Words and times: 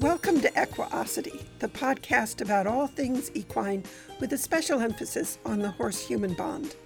Welcome 0.00 0.40
to 0.42 0.52
Equiosity, 0.54 1.44
the 1.58 1.66
podcast 1.66 2.40
about 2.40 2.68
all 2.68 2.86
things 2.86 3.32
equine 3.34 3.82
with 4.20 4.32
a 4.32 4.38
special 4.38 4.78
emphasis 4.78 5.40
on 5.44 5.58
the 5.58 5.72
horse 5.72 6.06
human 6.06 6.34
bond. 6.34 6.76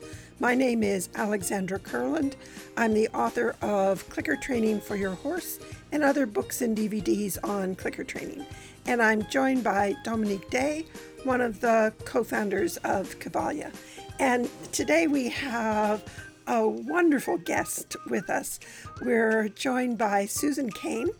My 0.41 0.55
name 0.55 0.83
is 0.83 1.11
Alexandra 1.15 1.79
Kurland. 1.79 2.37
I'm 2.75 2.95
the 2.95 3.09
author 3.09 3.55
of 3.61 4.09
Clicker 4.09 4.37
Training 4.37 4.81
for 4.81 4.97
Your 4.97 5.15
Horse 5.15 5.59
and 5.93 6.03
other 6.03 6.25
books 6.25 6.63
and 6.63 6.75
DVDs 6.75 7.37
on 7.45 7.75
clicker 7.75 8.03
training. 8.03 8.47
And 8.87 9.03
I'm 9.03 9.29
joined 9.29 9.63
by 9.63 9.95
Dominique 10.05 10.49
Day, 10.49 10.87
one 11.25 11.43
of 11.43 11.61
the 11.61 11.93
co 12.07 12.25
founders 12.25 12.79
of 12.79 13.19
Cavalia. 13.19 13.75
And 14.21 14.49
today 14.73 15.07
we 15.07 15.29
have 15.29 16.03
a 16.47 16.67
wonderful 16.67 17.37
guest 17.37 17.95
with 18.09 18.31
us. 18.31 18.59
We're 19.03 19.51
joined 19.51 19.99
by 19.99 20.25
Susan 20.25 20.71
Kayne. 20.71 21.11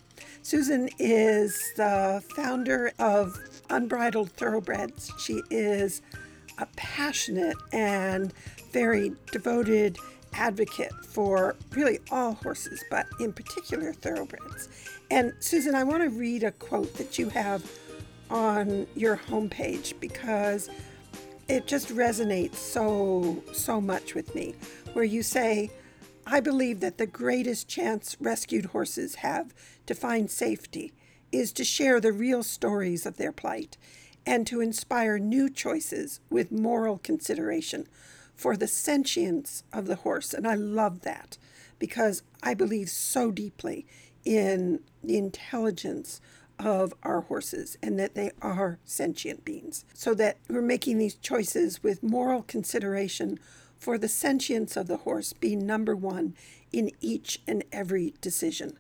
Susan 0.43 0.89
is 0.99 1.73
the 1.77 2.23
founder 2.37 2.93
of 2.99 3.39
Unbridled 3.71 4.31
Thoroughbreds. 4.33 5.13
She 5.19 5.43
is 5.51 6.03
a 6.59 6.67
passionate 6.77 7.57
and 7.73 8.33
very 8.73 9.13
devoted 9.31 9.99
advocate 10.35 10.93
for 11.05 11.57
really 11.73 11.99
all 12.11 12.35
horses, 12.35 12.83
but 12.91 13.07
in 13.21 13.33
particular 13.33 13.93
thoroughbreds. 13.93 14.69
And 15.11 15.35
Susan, 15.41 15.75
I 15.75 15.85
want 15.85 16.03
to 16.03 16.11
read 16.11 16.43
a 16.43 16.53
quote 16.53 16.95
that 16.95 17.19
you 17.19 17.29
have 17.31 17.71
on 18.31 18.87
your 18.95 19.17
homepage 19.17 19.99
because 20.01 20.71
it 21.49 21.67
just 21.67 21.89
resonates 21.89 22.57
so, 22.57 23.43
so 23.53 23.81
much 23.81 24.15
with 24.15 24.35
me, 24.35 24.55
where 24.95 25.05
you 25.05 25.23
say, 25.23 25.71
I 26.33 26.41
believe 26.41 26.81
that 26.81 26.97
the 26.97 27.07
greatest 27.07 27.69
chance 27.69 28.17
rescued 28.19 28.65
horses 28.65 29.17
have 29.17 29.53
to 29.85 29.95
find 29.95 30.31
safety 30.31 30.95
is 31.31 31.53
to 31.53 31.63
share 31.63 32.01
the 32.01 32.11
real 32.11 32.43
stories 32.43 33.05
of 33.05 33.19
their 33.19 33.33
plight 33.33 33.77
and 34.25 34.47
to 34.47 34.63
inspire 34.63 35.19
new 35.19 35.51
choices 35.51 36.21
with 36.31 36.51
moral 36.51 36.97
consideration 36.97 37.87
for 38.35 38.57
the 38.57 38.67
sentience 38.67 39.63
of 39.75 39.87
the 39.87 39.97
horse. 39.97 40.33
And 40.33 40.49
I 40.49 40.55
love 40.55 41.03
that 41.03 41.37
because 41.79 42.23
I 42.43 42.55
believe 42.55 42.89
so 42.89 43.31
deeply 43.31 43.85
in 44.25 44.81
the 45.05 45.19
intelligence 45.19 46.23
of 46.59 46.95
our 47.03 47.21
horses 47.21 47.77
and 47.83 47.99
that 47.99 48.15
they 48.15 48.31
are 48.41 48.79
sentient 48.87 49.45
beings. 49.45 49.85
So 49.93 50.15
that 50.15 50.39
we're 50.49 50.63
making 50.63 50.97
these 50.97 51.17
choices 51.17 51.83
with 51.83 52.03
moral 52.03 52.43
consideration 52.43 53.39
for 53.83 53.99
the 53.99 54.09
sentience 54.09 54.77
of 54.77 54.87
the 54.87 54.99
horse 54.99 55.33
being 55.33 55.67
number 55.67 55.97
one 55.97 56.37
in 56.73 56.89
each 57.01 57.41
and 57.49 57.65
every 57.73 58.15
decision. 58.21 58.79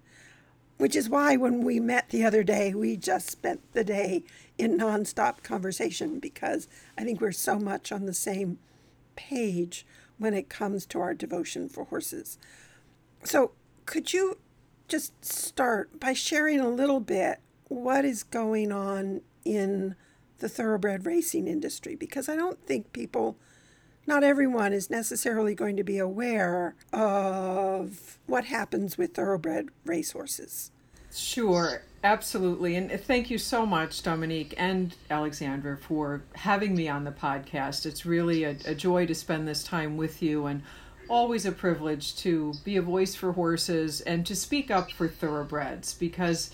Which 0.78 0.94
is 0.94 1.10
why 1.10 1.34
when 1.34 1.64
we 1.64 1.80
met 1.80 2.10
the 2.10 2.24
other 2.24 2.44
day, 2.44 2.72
we 2.72 2.96
just 2.96 3.28
spent 3.28 3.60
the 3.72 3.82
day 3.82 4.22
in 4.58 4.78
nonstop 4.78 5.42
conversation 5.42 6.20
because 6.20 6.68
I 6.96 7.02
think 7.02 7.20
we're 7.20 7.32
so 7.32 7.58
much 7.58 7.90
on 7.90 8.06
the 8.06 8.14
same 8.14 8.60
page 9.16 9.84
when 10.18 10.34
it 10.34 10.48
comes 10.48 10.86
to 10.86 11.00
our 11.00 11.14
devotion 11.14 11.68
for 11.68 11.82
horses. 11.82 12.38
So, 13.24 13.50
could 13.86 14.12
you 14.12 14.38
just 14.86 15.24
start 15.24 15.98
by 15.98 16.12
sharing 16.12 16.60
a 16.60 16.68
little 16.68 17.00
bit 17.00 17.40
what 17.66 18.04
is 18.04 18.22
going 18.22 18.70
on 18.70 19.22
in 19.44 19.96
the 20.38 20.48
thoroughbred 20.48 21.06
racing 21.06 21.48
industry 21.48 21.96
because 21.96 22.28
I 22.28 22.36
don't 22.36 22.64
think 22.66 22.92
people, 22.92 23.36
not 24.06 24.24
everyone 24.24 24.72
is 24.72 24.90
necessarily 24.90 25.54
going 25.54 25.76
to 25.76 25.84
be 25.84 25.98
aware 25.98 26.74
of 26.92 28.18
what 28.26 28.46
happens 28.46 28.98
with 28.98 29.14
thoroughbred 29.14 29.68
racehorses. 29.84 30.70
Sure, 31.14 31.82
absolutely. 32.02 32.76
And 32.76 32.90
thank 32.90 33.30
you 33.30 33.38
so 33.38 33.66
much, 33.66 34.02
Dominique 34.02 34.54
and 34.56 34.94
Alexandra, 35.10 35.76
for 35.76 36.22
having 36.34 36.74
me 36.74 36.88
on 36.88 37.04
the 37.04 37.12
podcast. 37.12 37.84
It's 37.84 38.06
really 38.06 38.44
a, 38.44 38.56
a 38.64 38.74
joy 38.74 39.06
to 39.06 39.14
spend 39.14 39.46
this 39.46 39.62
time 39.62 39.96
with 39.96 40.22
you 40.22 40.46
and 40.46 40.62
always 41.08 41.44
a 41.44 41.52
privilege 41.52 42.16
to 42.16 42.54
be 42.64 42.76
a 42.76 42.82
voice 42.82 43.14
for 43.14 43.32
horses 43.32 44.00
and 44.00 44.24
to 44.24 44.34
speak 44.34 44.70
up 44.70 44.90
for 44.90 45.06
thoroughbreds 45.06 45.94
because 45.94 46.50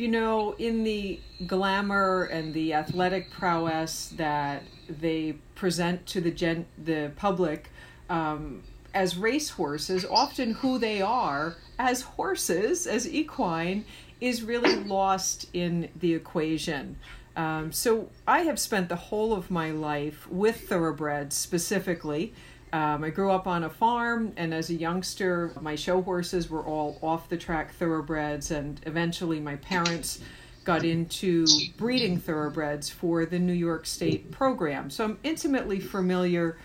you 0.00 0.08
know, 0.08 0.52
in 0.52 0.82
the 0.82 1.20
glamour 1.46 2.22
and 2.32 2.54
the 2.54 2.72
athletic 2.72 3.30
prowess 3.30 4.14
that 4.16 4.62
they 5.00 5.36
present 5.54 6.06
to 6.06 6.20
the 6.20 6.30
gen- 6.30 6.66
the 6.82 7.12
public 7.16 7.70
um, 8.08 8.62
as 8.92 9.16
racehorses, 9.16 10.04
often 10.04 10.54
who 10.54 10.78
they 10.78 11.00
are 11.00 11.54
as 11.78 12.02
horses, 12.02 12.86
as 12.86 13.08
equine, 13.08 13.84
is 14.20 14.42
really 14.42 14.76
lost 14.76 15.46
in 15.52 15.88
the 15.98 16.14
equation. 16.14 16.96
Um, 17.36 17.72
so 17.72 18.10
I 18.26 18.40
have 18.40 18.58
spent 18.58 18.88
the 18.88 18.96
whole 18.96 19.32
of 19.32 19.50
my 19.50 19.70
life 19.70 20.28
with 20.30 20.68
thoroughbreds 20.68 21.36
specifically. 21.36 22.34
Um, 22.72 23.02
I 23.02 23.10
grew 23.10 23.30
up 23.30 23.46
on 23.46 23.64
a 23.64 23.70
farm, 23.70 24.32
and 24.36 24.52
as 24.52 24.70
a 24.70 24.74
youngster, 24.74 25.52
my 25.60 25.74
show 25.74 26.02
horses 26.02 26.50
were 26.50 26.62
all 26.62 26.98
off 27.02 27.28
the 27.28 27.36
track 27.36 27.72
thoroughbreds, 27.74 28.50
and 28.50 28.80
eventually 28.84 29.40
my 29.40 29.56
parents 29.56 30.20
got 30.64 30.84
into 30.84 31.46
breeding 31.76 32.18
thoroughbreds 32.18 32.88
for 32.88 33.24
the 33.24 33.38
New 33.38 33.52
York 33.52 33.86
State 33.86 34.30
program. 34.30 34.90
So 34.90 35.04
I'm 35.04 35.18
intimately 35.22 35.80
familiar 35.80 36.58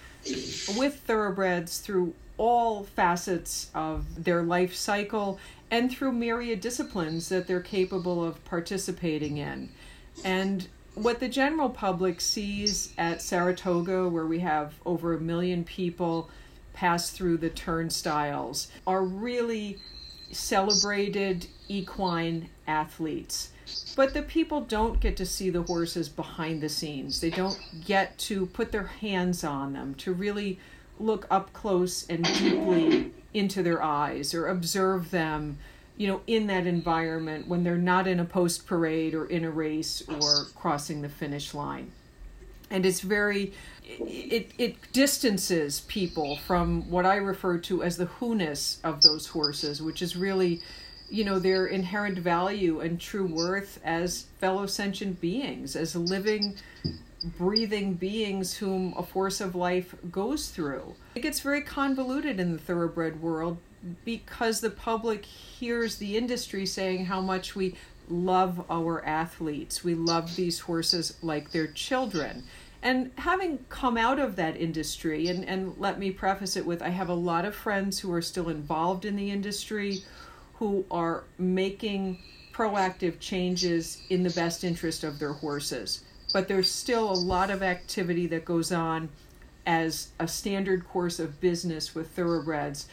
with 0.78 1.00
thoroughbreds 1.02 1.80
through 1.80 2.14
all 2.38 2.84
facets 2.84 3.70
of 3.74 4.24
their 4.24 4.44
life 4.44 4.76
cycle 4.76 5.40
and 5.72 5.92
through 5.92 6.12
myriad 6.12 6.62
disciplines 6.62 7.30
that 7.30 7.48
they're 7.48 7.62
capable 7.62 8.24
of 8.24 8.44
participating 8.46 9.38
in. 9.38 9.70
And 10.24 10.68
what 10.96 11.20
the 11.20 11.30
general 11.30 11.70
public 11.70 12.22
sees 12.22 12.94
at 12.98 13.22
Saratoga, 13.22 14.08
where 14.08 14.26
we 14.26 14.40
have 14.40 14.74
over 14.86 15.14
a 15.14 15.20
million 15.20 15.64
people 15.64 16.30
pass 16.74 17.10
through 17.10 17.38
the 17.38 17.50
turnstiles, 17.50 18.70
are 18.86 19.04
really 19.04 19.78
celebrated 20.32 21.48
equine 21.68 22.50
athletes. 22.68 23.52
But 23.96 24.14
the 24.14 24.22
people 24.22 24.62
don't 24.62 25.00
get 25.00 25.18
to 25.18 25.26
see 25.26 25.50
the 25.50 25.64
horses 25.64 26.10
behind 26.10 26.62
the 26.62 26.70
scenes. 26.70 27.22
They 27.22 27.30
don't 27.30 27.60
get 27.86 28.18
to 28.20 28.46
put 28.48 28.72
their 28.72 28.88
hands 28.88 29.44
on 29.44 29.74
them, 29.74 29.96
to 29.96 30.14
really 30.14 30.60
look 31.00 31.28
up 31.30 31.52
close 31.54 32.06
and 32.08 32.24
deeply 32.24 33.12
into 33.34 33.62
their 33.64 33.82
eyes 33.84 34.34
or 34.34 34.48
observe 34.48 35.12
them 35.12 35.58
you 35.98 36.08
know, 36.08 36.22
in 36.28 36.48
that 36.48 36.68
environment 36.68 37.48
when 37.48 37.64
they're 37.64 37.78
not 37.78 38.08
in 38.08 38.20
a 38.20 38.26
post 38.26 38.66
parade 38.66 39.14
or 39.14 39.26
in 39.26 39.46
a 39.46 39.52
race 39.52 40.04
or 40.08 40.46
crossing 40.56 41.02
the 41.02 41.10
finish 41.10 41.54
line. 41.54 41.92
And 42.70 42.86
it's 42.86 43.00
very, 43.00 43.54
it, 43.84 44.52
it 44.58 44.92
distances 44.92 45.82
people 45.82 46.38
from 46.38 46.90
what 46.90 47.06
I 47.06 47.16
refer 47.16 47.60
to 47.60 47.84
as 47.84 47.98
the 47.98 48.06
who-ness 48.06 48.80
of 48.84 49.02
those 49.02 49.28
horses, 49.28 49.82
which 49.82 50.02
is 50.02 50.16
really, 50.16 50.62
you 51.10 51.24
know, 51.24 51.40
their 51.40 51.68
inherent 51.68 52.18
value 52.20 52.80
and 52.80 53.00
true 53.00 53.26
worth 53.26 53.80
as 53.84 54.26
fellow 54.40 54.66
sentient 54.66 55.22
beings, 55.22 55.76
as 55.76 55.96
living, 55.96 56.56
breathing 57.38 57.94
beings 57.94 58.56
whom 58.58 58.94
a 58.98 59.04
force 59.04 59.42
of 59.42 59.56
life 59.56 59.96
goes 60.12 60.50
through. 60.50 60.96
It 61.16 61.22
gets 61.22 61.40
very 61.40 61.62
convoluted 61.62 62.40
in 62.40 62.54
the 62.54 62.58
thoroughbred 62.58 63.22
world 63.22 63.58
because 64.04 64.62
the 64.62 64.70
public 64.70 65.26
hears 65.26 65.98
the 65.98 66.18
industry 66.18 66.66
saying 66.66 67.06
how 67.06 67.22
much 67.22 67.56
we 67.56 67.76
love 68.10 68.66
our 68.70 69.04
athletes. 69.06 69.84
We 69.84 69.96
love 69.96 70.36
these 70.36 70.60
horses 70.60 71.18
like 71.22 71.52
their 71.52 71.68
children. 71.68 72.44
And 72.82 73.12
having 73.18 73.60
come 73.70 73.98
out 73.98 74.20
of 74.20 74.36
that 74.36 74.58
industry, 74.58 75.28
and, 75.28 75.44
and 75.46 75.76
let 75.80 75.98
me 75.98 76.12
preface 76.12 76.56
it 76.56 76.66
with 76.66 76.84
I 76.84 76.90
have 76.90 77.10
a 77.10 77.16
lot 77.16 77.46
of 77.46 77.56
friends 77.56 78.00
who 78.00 78.12
are 78.14 78.22
still 78.22 78.50
involved 78.50 79.06
in 79.06 79.16
the 79.16 79.32
industry 79.32 80.04
who 80.60 80.86
are 80.90 81.24
making 81.38 82.20
proactive 82.54 83.20
changes 83.20 84.02
in 84.10 84.24
the 84.24 84.30
best 84.30 84.64
interest 84.64 85.04
of 85.04 85.20
their 85.20 85.34
horses. 85.34 86.04
But 86.34 86.48
there's 86.48 86.72
still 86.72 87.12
a 87.12 87.14
lot 87.14 87.50
of 87.50 87.62
activity 87.62 88.28
that 88.28 88.46
goes 88.46 88.72
on 88.72 89.10
as 89.66 90.10
a 90.20 90.28
standard 90.28 90.88
course 90.88 91.20
of 91.20 91.42
business 91.42 91.94
with 91.94 92.10
thoroughbreds 92.12 92.88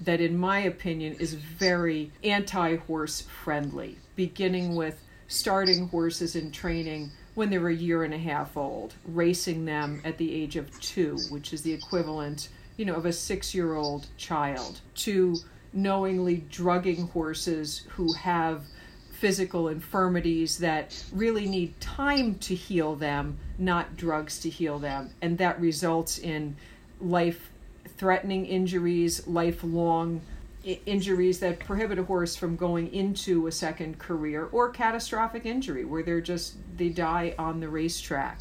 that, 0.00 0.20
in 0.20 0.38
my 0.38 0.60
opinion, 0.60 1.14
is 1.14 1.34
very 1.34 2.12
anti 2.22 2.76
horse 2.76 3.22
friendly, 3.22 3.98
beginning 4.14 4.76
with 4.76 5.02
starting 5.26 5.88
horses 5.88 6.36
in 6.36 6.50
training 6.50 7.10
when 7.34 7.50
they're 7.50 7.68
a 7.68 7.74
year 7.74 8.04
and 8.04 8.14
a 8.14 8.18
half 8.18 8.56
old, 8.56 8.94
racing 9.06 9.64
them 9.64 10.00
at 10.04 10.18
the 10.18 10.34
age 10.34 10.56
of 10.56 10.80
two, 10.80 11.16
which 11.30 11.52
is 11.52 11.62
the 11.62 11.72
equivalent, 11.72 12.48
you 12.76 12.84
know, 12.84 12.94
of 12.94 13.06
a 13.06 13.12
six 13.12 13.54
year 13.54 13.74
old 13.74 14.06
child, 14.16 14.80
to 14.94 15.36
knowingly 15.72 16.44
drugging 16.50 17.08
horses 17.08 17.84
who 17.90 18.12
have 18.14 18.62
physical 19.10 19.68
infirmities 19.68 20.58
that 20.58 21.04
really 21.12 21.46
need 21.46 21.78
time 21.80 22.36
to 22.36 22.54
heal 22.54 22.94
them, 22.94 23.36
not 23.58 23.96
drugs 23.96 24.38
to 24.40 24.48
heal 24.48 24.78
them. 24.78 25.10
And 25.20 25.38
that 25.38 25.60
results 25.60 26.18
in 26.18 26.56
life 27.00 27.50
threatening 27.96 28.46
injuries, 28.46 29.26
lifelong 29.26 30.20
injuries 30.64 31.40
that 31.40 31.58
prohibit 31.60 31.98
a 31.98 32.04
horse 32.04 32.36
from 32.36 32.56
going 32.56 32.92
into 32.92 33.46
a 33.46 33.52
second 33.52 33.98
career 33.98 34.48
or 34.52 34.68
catastrophic 34.68 35.46
injury 35.46 35.84
where 35.84 36.02
they're 36.02 36.20
just 36.20 36.56
they 36.76 36.88
die 36.88 37.34
on 37.38 37.60
the 37.60 37.68
racetrack 37.68 38.40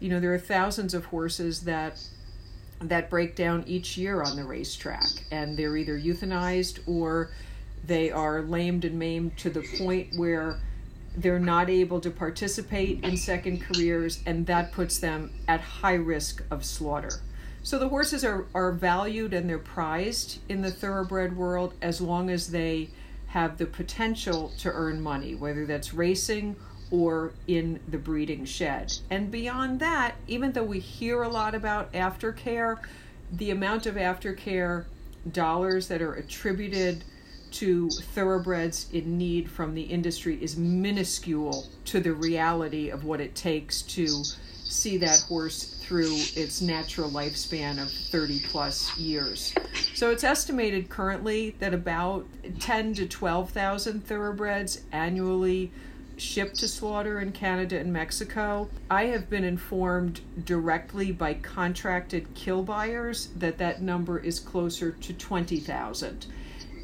you 0.00 0.08
know 0.08 0.18
there 0.18 0.34
are 0.34 0.38
thousands 0.38 0.92
of 0.92 1.04
horses 1.06 1.60
that 1.62 2.02
that 2.88 3.10
break 3.10 3.36
down 3.36 3.64
each 3.66 3.96
year 3.96 4.22
on 4.22 4.36
the 4.36 4.44
racetrack. 4.44 5.06
And 5.30 5.56
they're 5.56 5.76
either 5.76 5.98
euthanized 5.98 6.80
or 6.86 7.30
they 7.86 8.10
are 8.10 8.42
lamed 8.42 8.84
and 8.84 8.98
maimed 8.98 9.36
to 9.38 9.50
the 9.50 9.66
point 9.78 10.16
where 10.16 10.60
they're 11.16 11.38
not 11.38 11.68
able 11.68 12.00
to 12.00 12.10
participate 12.10 13.04
in 13.04 13.16
second 13.16 13.60
careers 13.60 14.22
and 14.24 14.46
that 14.46 14.72
puts 14.72 14.98
them 14.98 15.30
at 15.48 15.60
high 15.60 15.94
risk 15.94 16.42
of 16.50 16.64
slaughter. 16.64 17.20
So 17.62 17.78
the 17.78 17.88
horses 17.88 18.24
are, 18.24 18.46
are 18.54 18.72
valued 18.72 19.34
and 19.34 19.48
they're 19.48 19.58
prized 19.58 20.40
in 20.48 20.62
the 20.62 20.70
thoroughbred 20.70 21.36
world 21.36 21.74
as 21.82 22.00
long 22.00 22.30
as 22.30 22.50
they 22.50 22.90
have 23.26 23.58
the 23.58 23.66
potential 23.66 24.52
to 24.58 24.70
earn 24.72 25.00
money, 25.00 25.34
whether 25.34 25.64
that's 25.66 25.94
racing 25.94 26.56
or 26.92 27.32
in 27.48 27.80
the 27.88 27.98
breeding 27.98 28.44
shed. 28.44 28.92
And 29.10 29.30
beyond 29.30 29.80
that, 29.80 30.14
even 30.28 30.52
though 30.52 30.62
we 30.62 30.78
hear 30.78 31.22
a 31.22 31.28
lot 31.28 31.54
about 31.54 31.92
aftercare, 31.92 32.78
the 33.32 33.50
amount 33.50 33.86
of 33.86 33.94
aftercare 33.94 34.84
dollars 35.32 35.88
that 35.88 36.02
are 36.02 36.14
attributed 36.14 37.02
to 37.50 37.88
thoroughbreds 37.90 38.88
in 38.92 39.16
need 39.16 39.50
from 39.50 39.74
the 39.74 39.82
industry 39.82 40.38
is 40.42 40.56
minuscule 40.56 41.66
to 41.86 42.00
the 42.00 42.12
reality 42.12 42.90
of 42.90 43.04
what 43.04 43.20
it 43.20 43.34
takes 43.34 43.82
to 43.82 44.22
see 44.64 44.96
that 44.98 45.20
horse 45.28 45.82
through 45.82 46.14
its 46.34 46.60
natural 46.62 47.10
lifespan 47.10 47.80
of 47.80 47.90
30 47.90 48.40
plus 48.48 48.96
years. 48.98 49.54
So 49.94 50.10
it's 50.10 50.24
estimated 50.24 50.88
currently 50.88 51.54
that 51.58 51.74
about 51.74 52.26
10 52.60 52.94
to 52.94 53.06
12,000 53.06 54.04
thoroughbreds 54.06 54.82
annually 54.92 55.70
shipped 56.22 56.56
to 56.60 56.68
slaughter 56.68 57.20
in 57.20 57.32
Canada 57.32 57.78
and 57.78 57.92
Mexico. 57.92 58.70
I 58.90 59.06
have 59.06 59.28
been 59.28 59.44
informed 59.44 60.20
directly 60.44 61.12
by 61.12 61.34
contracted 61.34 62.32
kill 62.34 62.62
buyers 62.62 63.28
that 63.36 63.58
that 63.58 63.82
number 63.82 64.18
is 64.18 64.38
closer 64.38 64.92
to 64.92 65.12
20,000. 65.12 66.26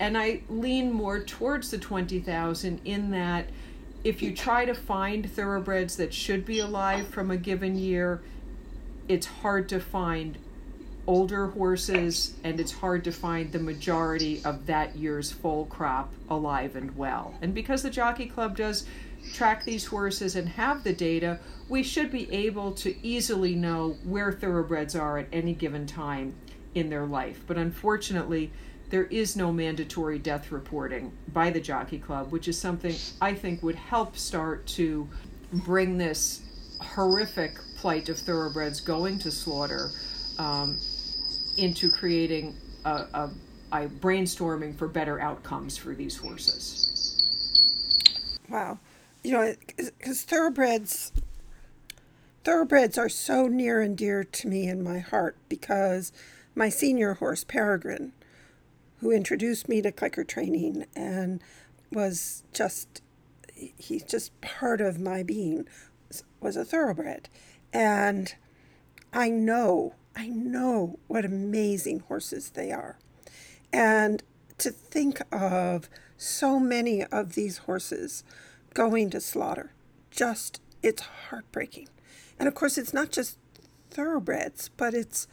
And 0.00 0.18
I 0.18 0.42
lean 0.48 0.92
more 0.92 1.20
towards 1.20 1.70
the 1.70 1.78
20,000 1.78 2.80
in 2.84 3.10
that 3.12 3.48
if 4.04 4.22
you 4.22 4.34
try 4.34 4.64
to 4.64 4.74
find 4.74 5.30
thoroughbreds 5.30 5.96
that 5.96 6.14
should 6.14 6.44
be 6.44 6.60
alive 6.60 7.08
from 7.08 7.30
a 7.30 7.36
given 7.36 7.76
year, 7.76 8.20
it's 9.08 9.26
hard 9.26 9.68
to 9.70 9.80
find 9.80 10.38
older 11.06 11.46
horses 11.48 12.34
and 12.44 12.60
it's 12.60 12.70
hard 12.70 13.02
to 13.02 13.10
find 13.10 13.50
the 13.50 13.58
majority 13.58 14.42
of 14.44 14.66
that 14.66 14.94
year's 14.94 15.32
foal 15.32 15.64
crop 15.64 16.12
alive 16.28 16.76
and 16.76 16.94
well. 16.96 17.34
And 17.40 17.54
because 17.54 17.82
the 17.82 17.90
Jockey 17.90 18.26
Club 18.26 18.56
does 18.56 18.84
track 19.34 19.64
these 19.64 19.86
horses 19.86 20.36
and 20.36 20.48
have 20.48 20.84
the 20.84 20.92
data, 20.92 21.38
we 21.68 21.82
should 21.82 22.10
be 22.10 22.32
able 22.32 22.72
to 22.72 22.94
easily 23.06 23.54
know 23.54 23.96
where 24.04 24.32
thoroughbreds 24.32 24.96
are 24.96 25.18
at 25.18 25.28
any 25.32 25.54
given 25.54 25.86
time 25.86 26.34
in 26.74 26.90
their 26.90 27.06
life. 27.06 27.42
But 27.46 27.58
unfortunately, 27.58 28.50
there 28.90 29.04
is 29.04 29.36
no 29.36 29.52
mandatory 29.52 30.18
death 30.18 30.50
reporting 30.50 31.12
by 31.32 31.50
the 31.50 31.60
Jockey 31.60 31.98
Club, 31.98 32.32
which 32.32 32.48
is 32.48 32.58
something 32.58 32.94
I 33.20 33.34
think 33.34 33.62
would 33.62 33.74
help 33.74 34.16
start 34.16 34.66
to 34.68 35.08
bring 35.52 35.98
this 35.98 36.42
horrific 36.80 37.58
plight 37.76 38.08
of 38.08 38.18
thoroughbreds 38.18 38.80
going 38.80 39.18
to 39.18 39.30
slaughter 39.30 39.90
um, 40.38 40.78
into 41.56 41.90
creating 41.90 42.56
a, 42.84 42.90
a, 42.90 43.30
a 43.72 43.88
brainstorming 43.88 44.76
for 44.76 44.88
better 44.88 45.20
outcomes 45.20 45.76
for 45.76 45.94
these 45.94 46.16
horses. 46.16 47.24
Wow. 48.48 48.78
You 49.22 49.32
know, 49.32 49.54
because 49.76 50.22
thoroughbreds 50.22 51.12
thoroughbreds 52.44 52.96
are 52.96 53.08
so 53.08 53.46
near 53.46 53.82
and 53.82 53.96
dear 53.96 54.24
to 54.24 54.48
me 54.48 54.68
in 54.68 54.82
my 54.82 55.00
heart 55.00 55.36
because 55.48 56.12
my 56.54 56.68
senior 56.68 57.14
horse 57.14 57.44
peregrine 57.44 58.12
who 59.00 59.10
introduced 59.10 59.68
me 59.68 59.82
to 59.82 59.92
clicker 59.92 60.24
training 60.24 60.86
and 60.96 61.42
was 61.92 62.42
just 62.52 63.02
he's 63.54 64.02
just 64.04 64.38
part 64.40 64.80
of 64.80 64.98
my 64.98 65.22
being 65.22 65.66
was 66.40 66.56
a 66.56 66.64
thoroughbred. 66.64 67.28
And 67.72 68.34
i 69.12 69.28
know 69.28 69.94
i 70.16 70.28
know 70.28 70.98
what 71.06 71.24
amazing 71.24 72.00
horses 72.00 72.50
they 72.50 72.72
are. 72.72 72.98
And 73.72 74.22
to 74.58 74.70
think 74.70 75.20
of 75.32 75.88
so 76.16 76.58
many 76.58 77.04
of 77.04 77.34
these 77.34 77.58
horses 77.58 78.24
going 78.78 79.10
to 79.10 79.20
slaughter. 79.20 79.72
Just 80.08 80.60
it's 80.84 81.02
heartbreaking. 81.02 81.88
And 82.38 82.46
of 82.46 82.54
course 82.54 82.78
it's 82.78 82.94
not 82.94 83.10
just 83.10 83.36
thoroughbreds 83.90 84.70
but 84.76 84.94
it's 84.94 85.26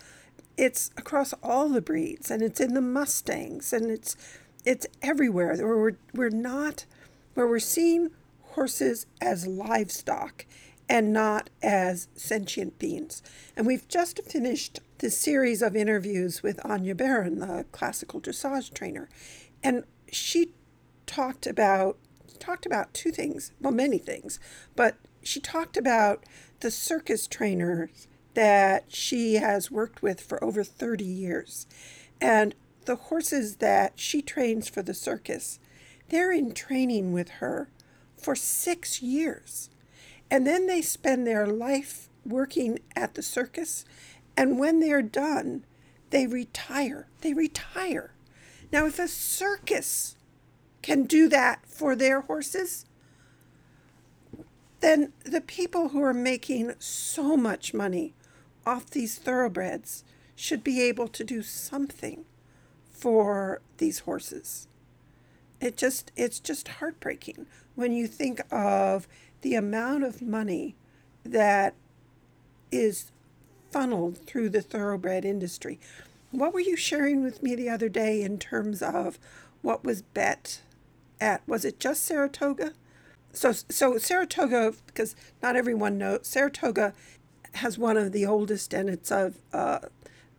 it's 0.57 0.89
across 0.97 1.31
all 1.44 1.69
the 1.69 1.81
breeds 1.81 2.31
and 2.31 2.42
it's 2.42 2.59
in 2.59 2.74
the 2.74 2.81
mustangs 2.81 3.71
and 3.71 3.92
it's 3.92 4.18
it's 4.65 4.88
everywhere. 5.03 5.56
Where 5.57 5.77
we're, 5.77 5.97
we're 6.12 6.30
not 6.30 6.86
where 7.36 7.45
we're 7.45 7.59
seeing 7.59 8.09
horses 8.56 9.06
as 9.21 9.45
livestock 9.45 10.48
and 10.89 11.13
not 11.13 11.51
as 11.62 12.07
sentient 12.15 12.80
beings. 12.80 13.21
And 13.56 13.68
we've 13.68 13.88
just 13.88 14.24
finished 14.24 14.80
this 15.00 15.19
series 15.19 15.62
of 15.62 15.75
interviews 15.75 16.41
with 16.41 16.57
Anja 16.57 16.98
Beran 16.98 17.39
the 17.41 17.65
classical 17.71 18.19
dressage 18.19 18.74
trainer 18.74 19.07
and 19.62 19.83
she 20.12 20.50
talked 21.06 21.45
about 21.45 21.98
talked 22.39 22.65
about 22.65 22.93
two 22.93 23.11
things 23.11 23.51
well 23.61 23.73
many 23.73 23.97
things 23.97 24.39
but 24.75 24.95
she 25.23 25.39
talked 25.39 25.75
about 25.75 26.23
the 26.59 26.71
circus 26.71 27.27
trainers 27.27 28.07
that 28.35 28.85
she 28.89 29.35
has 29.35 29.71
worked 29.71 30.01
with 30.01 30.21
for 30.21 30.41
over 30.43 30.63
30 30.63 31.03
years. 31.03 31.65
And 32.21 32.53
the 32.85 32.95
horses 32.95 33.57
that 33.57 33.93
she 33.95 34.21
trains 34.21 34.69
for 34.69 34.83
the 34.83 34.93
circus, 34.93 35.59
they're 36.09 36.31
in 36.31 36.53
training 36.53 37.11
with 37.11 37.29
her 37.29 37.69
for 38.17 38.35
six 38.35 39.01
years. 39.01 39.69
And 40.29 40.45
then 40.45 40.67
they 40.67 40.81
spend 40.81 41.25
their 41.25 41.47
life 41.47 42.09
working 42.25 42.79
at 42.95 43.15
the 43.15 43.23
circus. 43.23 43.85
And 44.38 44.59
when 44.59 44.79
they're 44.79 45.01
done, 45.01 45.65
they 46.11 46.27
retire. 46.27 47.07
They 47.21 47.33
retire. 47.33 48.11
Now, 48.71 48.85
if 48.85 48.99
a 48.99 49.07
circus 49.07 50.15
can 50.85 51.05
do 51.05 51.27
that 51.27 51.65
for 51.65 51.95
their 51.95 52.21
horses, 52.21 52.85
then 54.81 55.12
the 55.24 55.41
people 55.41 55.89
who 55.89 56.03
are 56.03 56.13
making 56.13 56.74
so 56.77 57.36
much 57.36 57.74
money 57.74 58.13
off 58.67 58.91
these 58.91 59.17
thoroughbreds 59.17 60.03
should 60.36 60.63
be 60.63 60.83
able 60.83 61.07
to 61.07 61.24
do 61.24 61.41
something 61.41 62.24
for 62.91 63.62
these 63.77 64.00
horses. 64.00 64.67
It 65.60 65.75
just 65.75 66.12
it's 66.15 66.39
just 66.39 66.67
heartbreaking 66.67 67.48
when 67.74 67.91
you 67.91 68.05
think 68.05 68.41
of 68.53 69.07
the 69.41 69.55
amount 69.55 70.03
of 70.03 70.21
money 70.21 70.75
that 71.24 71.74
is 72.71 73.12
funneled 73.71 74.19
through 74.27 74.50
the 74.50 74.62
thoroughbred 74.62 75.25
industry. 75.25 75.79
What 76.29 76.53
were 76.53 76.60
you 76.60 76.75
sharing 76.75 77.24
with 77.24 77.41
me 77.41 77.55
the 77.55 77.69
other 77.69 77.89
day 77.89 78.21
in 78.21 78.38
terms 78.38 78.83
of 78.83 79.17
what 79.63 79.83
was 79.83 80.03
bet 80.03 80.62
at 81.19 81.48
was 81.48 81.65
it 81.65 81.79
just 81.79 82.03
Saratoga? 82.03 82.74
So 83.34 83.51
so 83.51 83.98
Saratoga 83.98 84.74
because 84.86 85.15
not 85.41 85.55
everyone 85.55 85.98
knows 85.98 86.22
Saratoga 86.24 86.93
has 87.55 87.77
one 87.77 87.98
of 87.98 88.12
the 88.12 88.25
oldest 88.25 88.74
and 88.74 88.89
it's 88.89 89.12
a, 89.12 89.34
a 89.53 89.57
uh, 89.57 89.79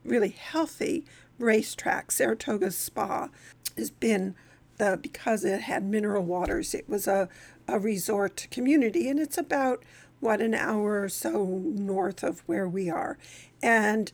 really 0.04 0.28
healthy 0.28 1.04
racetrack. 1.38 2.10
Saratoga 2.10 2.70
Spa 2.70 3.28
has 3.76 3.90
been 3.90 4.34
the 4.78 4.98
because 5.00 5.44
it 5.44 5.62
had 5.62 5.84
mineral 5.84 6.24
waters. 6.24 6.74
It 6.74 6.88
was 6.88 7.06
a 7.06 7.28
a 7.68 7.78
resort 7.78 8.46
community, 8.50 9.08
and 9.08 9.18
it's 9.18 9.38
about 9.38 9.82
what 10.20 10.40
an 10.40 10.54
hour 10.54 11.02
or 11.02 11.08
so 11.08 11.44
north 11.44 12.22
of 12.22 12.40
where 12.46 12.68
we 12.68 12.88
are, 12.88 13.18
and 13.62 14.12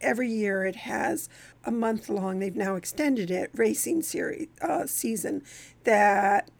every 0.00 0.30
year 0.30 0.64
it 0.64 0.76
has 0.76 1.28
a 1.64 1.70
month 1.70 2.08
long. 2.08 2.38
They've 2.38 2.54
now 2.54 2.76
extended 2.76 3.30
it 3.30 3.50
racing 3.54 4.02
series 4.02 4.48
uh, 4.60 4.86
season 4.86 5.42
that 5.84 6.50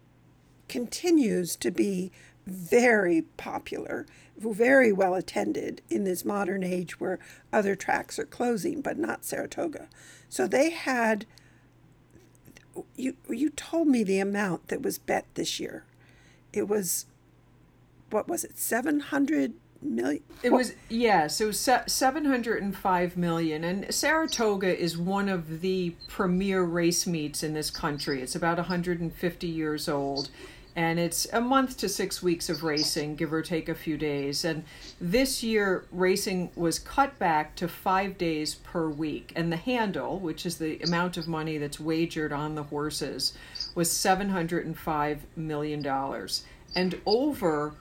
continues 0.69 1.57
to 1.57 1.71
be 1.71 2.11
very 2.47 3.23
popular 3.37 4.07
very 4.39 4.93
well 4.93 5.15
attended 5.15 5.83
in 5.89 6.05
this 6.05 6.25
modern 6.25 6.63
age 6.63 7.01
where 7.01 7.19
other 7.53 7.75
tracks 7.75 8.19
are 8.19 8.27
closing, 8.27 8.81
but 8.81 8.99
not 8.99 9.25
Saratoga. 9.25 9.89
So 10.29 10.47
they 10.47 10.71
had 10.71 11.27
you 12.95 13.17
you 13.29 13.51
told 13.51 13.89
me 13.89 14.05
the 14.05 14.19
amount 14.19 14.69
that 14.69 14.83
was 14.83 14.99
bet 14.99 15.27
this 15.35 15.59
year. 15.59 15.85
It 16.53 16.69
was 16.69 17.07
what 18.11 18.29
was 18.29 18.45
it? 18.45 18.59
700 18.59 19.55
million. 19.83 20.23
It 20.43 20.53
was 20.53 20.75
yeah, 20.89 21.27
so 21.27 21.51
seven 21.51 22.25
hundred 22.25 22.63
and 22.63 22.77
five 22.77 23.17
million, 23.17 23.65
and 23.65 23.93
Saratoga 23.93 24.79
is 24.79 24.97
one 24.97 25.29
of 25.29 25.61
the 25.61 25.95
premier 26.09 26.63
race 26.63 27.07
meets 27.07 27.43
in 27.43 27.55
this 27.55 27.71
country. 27.71 28.23
It's 28.23 28.35
about 28.35 28.59
hundred 28.59 29.01
and 29.01 29.13
fifty 29.13 29.47
years 29.47 29.89
old, 29.89 30.31
and 30.75 30.99
it's 30.99 31.27
a 31.33 31.41
month 31.41 31.79
to 31.79 31.89
six 31.89 32.23
weeks 32.23 32.49
of 32.49 32.63
racing, 32.63 33.17
give 33.17 33.33
or 33.33 33.43
take 33.43 33.69
a 33.69 33.75
few 33.75 33.97
days. 33.97 34.45
And 34.45 34.65
this 35.01 35.43
year, 35.43 35.87
racing 35.91 36.51
was 36.55 36.79
cut 36.79 37.19
back 37.19 37.57
to 37.57 37.69
five 37.69 38.19
days 38.19 38.57
per 38.57 38.89
week, 38.89 39.33
and 39.37 39.51
the 39.51 39.57
handle, 39.57 40.19
which 40.19 40.45
is 40.45 40.59
the 40.59 40.79
amount 40.81 41.17
of 41.17 41.27
money 41.27 41.59
that's 41.59 41.81
wagered 41.81 42.33
on 42.33 42.55
the 42.55 42.65
horses, 42.65 43.33
was 43.75 43.91
seven 43.91 44.29
hundred 44.31 44.67
and 44.67 44.79
five 44.79 45.23
million 45.37 45.83
dollars, 45.83 46.45
and 46.75 47.01
over 47.07 47.75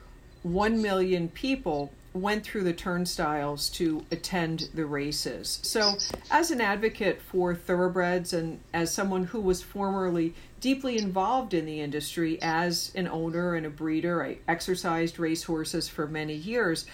1 0.45 0.79
million 0.79 1.27
people 1.29 1.91
went 2.13 2.43
through 2.43 2.63
the 2.63 2.71
turnstiles 2.71 3.67
to 3.67 4.05
attend 4.11 4.69
the 4.75 4.85
races. 4.85 5.59
So, 5.63 5.95
as 6.29 6.51
an 6.51 6.61
advocate 6.61 7.19
for 7.19 7.55
thoroughbreds 7.55 8.31
and 8.31 8.59
as 8.71 8.93
someone 8.93 9.23
who 9.23 9.41
was 9.41 9.63
formerly 9.63 10.35
deeply 10.61 10.99
involved 10.99 11.55
in 11.55 11.65
the 11.65 11.81
industry 11.81 12.37
as 12.43 12.91
an 12.93 13.07
owner 13.07 13.55
and 13.55 13.65
a 13.65 13.71
breeder, 13.71 14.23
I 14.23 14.37
exercised 14.47 15.17
racehorses 15.17 15.89
for 15.89 16.05
many 16.05 16.35
years. 16.35 16.85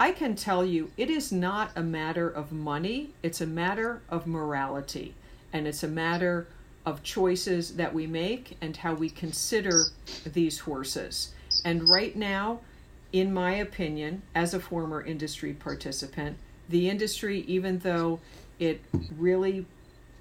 I 0.00 0.10
can 0.10 0.34
tell 0.34 0.64
you 0.64 0.90
it 0.96 1.08
is 1.08 1.30
not 1.30 1.70
a 1.76 1.84
matter 1.84 2.28
of 2.28 2.50
money, 2.50 3.10
it's 3.22 3.40
a 3.40 3.46
matter 3.46 4.02
of 4.08 4.26
morality. 4.26 5.14
And 5.52 5.68
it's 5.68 5.84
a 5.84 5.88
matter 5.88 6.48
of 6.84 7.04
choices 7.04 7.76
that 7.76 7.94
we 7.94 8.08
make 8.08 8.56
and 8.60 8.76
how 8.76 8.94
we 8.94 9.10
consider 9.10 9.84
these 10.24 10.58
horses. 10.58 11.30
And 11.64 11.88
right 11.88 12.16
now, 12.16 12.60
in 13.20 13.32
my 13.32 13.54
opinion, 13.54 14.22
as 14.34 14.52
a 14.52 14.60
former 14.60 15.02
industry 15.02 15.52
participant, 15.52 16.36
the 16.68 16.88
industry, 16.88 17.40
even 17.46 17.78
though 17.78 18.20
it 18.58 18.80
really 19.16 19.66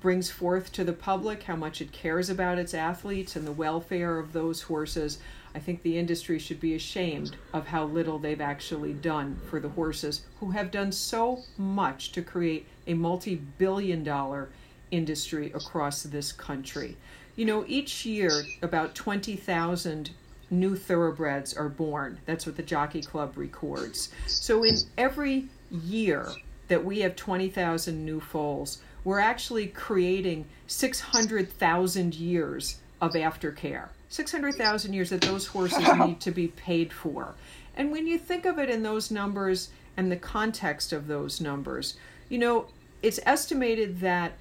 brings 0.02 0.30
forth 0.30 0.72
to 0.72 0.84
the 0.84 0.94
public 0.94 1.44
how 1.44 1.56
much 1.56 1.82
it 1.82 1.92
cares 1.92 2.30
about 2.30 2.60
its 2.60 2.74
athletes 2.74 3.36
and 3.36 3.48
the 3.48 3.52
welfare 3.52 4.20
of 4.20 4.34
those 4.34 4.62
horses, 4.62 5.18
I 5.56 5.60
think 5.60 5.82
the 5.82 5.98
industry 5.98 6.38
should 6.38 6.60
be 6.60 6.75
ashamed 6.75 7.36
of 7.54 7.68
how 7.68 7.86
little 7.86 8.20
they've 8.20 8.40
actually 8.40 8.94
done 8.94 9.40
for 9.50 9.60
the 9.60 9.70
horses 9.70 10.25
who 10.40 10.52
have 10.52 10.70
done 10.70 10.92
so 10.92 11.40
much 11.58 12.12
to 12.12 12.22
create 12.22 12.68
a 12.86 12.94
multi 12.94 13.36
billion 13.36 14.04
dollar 14.04 14.50
industry 14.92 15.52
across 15.54 16.04
this 16.04 16.32
country. 16.32 16.98
You 17.36 17.46
know, 17.46 17.66
each 17.68 18.06
year 18.06 18.44
about 18.62 18.96
20,000 18.96 20.12
new 20.50 20.75
thoroughbreds 20.75 21.54
are 21.54 21.70
born. 21.70 22.20
That's 22.25 22.46
what 22.46 22.58
the 22.58 22.64
Jockey 22.64 23.02
Club 23.02 23.38
records. 23.38 24.10
So 24.28 24.64
in 24.64 24.75
every 24.98 25.46
year 25.72 26.28
that 26.68 26.84
we 26.84 27.00
have 27.00 27.16
20,000 27.16 28.06
new 28.06 28.20
foals, 28.20 28.82
we're 29.04 29.20
actually 29.20 29.68
creating 29.68 30.46
600,000 30.68 32.16
years 32.16 32.80
of 33.02 33.14
aftercare. 33.14 33.90
600,000 34.10 34.94
years 34.94 35.10
that 35.10 35.22
those 35.22 35.48
horses 35.48 35.88
need 36.00 36.20
to 36.22 36.32
be 36.32 36.48
paid 36.48 36.92
for. 36.94 37.36
And 37.75 37.92
when 37.92 38.08
you 38.08 38.18
think 38.18 38.46
of 38.46 38.58
it 38.58 38.70
in 38.70 38.84
those 38.84 39.12
numbers 39.12 39.70
and 39.98 40.12
the 40.12 40.16
context 40.16 40.94
of 40.94 41.08
those 41.08 41.42
numbers, 41.42 41.96
you 42.30 42.38
know, 42.38 42.68
it's 43.02 43.20
estimated 43.25 44.00
that 44.00 44.34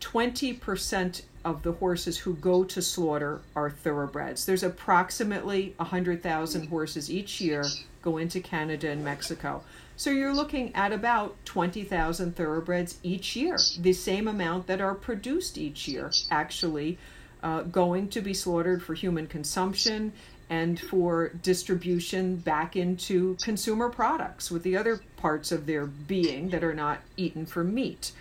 20% 0.00 1.22
of 1.44 1.62
the 1.62 1.72
horses 1.72 2.18
who 2.18 2.34
go 2.34 2.64
to 2.64 2.80
slaughter 2.80 3.40
are 3.54 3.70
thoroughbreds. 3.70 4.46
There's 4.46 4.62
approximately 4.62 5.74
100,000 5.76 6.68
horses 6.68 7.10
each 7.10 7.40
year 7.40 7.64
go 8.02 8.18
into 8.18 8.40
Canada 8.40 8.90
and 8.90 9.04
Mexico. 9.04 9.62
So 9.96 10.10
you're 10.10 10.34
looking 10.34 10.74
at 10.74 10.92
about 10.92 11.36
20,000 11.44 12.34
thoroughbreds 12.34 12.98
each 13.02 13.36
year, 13.36 13.58
the 13.78 13.92
same 13.92 14.26
amount 14.26 14.66
that 14.66 14.80
are 14.80 14.94
produced 14.94 15.56
each 15.56 15.86
year, 15.86 16.10
actually 16.30 16.98
uh, 17.42 17.62
going 17.62 18.08
to 18.08 18.20
be 18.20 18.34
slaughtered 18.34 18.82
for 18.82 18.94
human 18.94 19.26
consumption 19.26 20.12
and 20.50 20.78
for 20.78 21.28
distribution 21.42 22.36
back 22.36 22.76
into 22.76 23.36
consumer 23.42 23.88
products 23.88 24.50
with 24.50 24.62
the 24.62 24.76
other 24.76 25.00
parts 25.16 25.52
of 25.52 25.66
their 25.66 25.86
being 25.86 26.50
that 26.50 26.64
are 26.64 26.74
not 26.74 27.00
eaten 27.16 27.46
for 27.46 27.64
meat. 27.64 28.12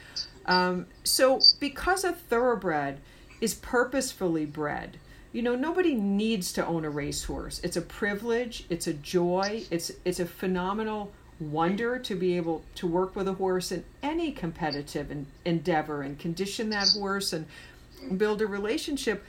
Um, 0.46 0.88
so, 1.04 1.40
because 1.60 2.04
a 2.04 2.14
thoroughbred 2.14 3.00
is 3.44 3.56
purposefully 3.56 4.46
bred. 4.46 4.98
You 5.34 5.42
know, 5.42 5.54
nobody 5.54 5.96
needs 5.96 6.54
to 6.54 6.66
own 6.66 6.86
a 6.86 6.90
racehorse. 6.90 7.60
It's 7.60 7.76
a 7.76 7.82
privilege, 7.82 8.64
it's 8.70 8.88
a 8.88 8.94
joy, 8.94 9.66
it's 9.70 9.92
it's 10.06 10.22
a 10.22 10.26
phenomenal 10.26 11.12
wonder 11.42 12.00
to 12.00 12.16
be 12.16 12.38
able 12.38 12.64
to 12.76 12.88
work 12.88 13.18
with 13.18 13.28
a 13.28 13.34
horse 13.34 13.74
in 13.74 13.84
any 14.02 14.32
competitive 14.32 15.12
endeavor 15.44 16.04
and 16.04 16.18
condition 16.18 16.70
that 16.70 16.88
horse 16.98 17.34
and 17.34 17.46
build 18.18 18.42
a 18.42 18.48
relationship. 18.48 19.26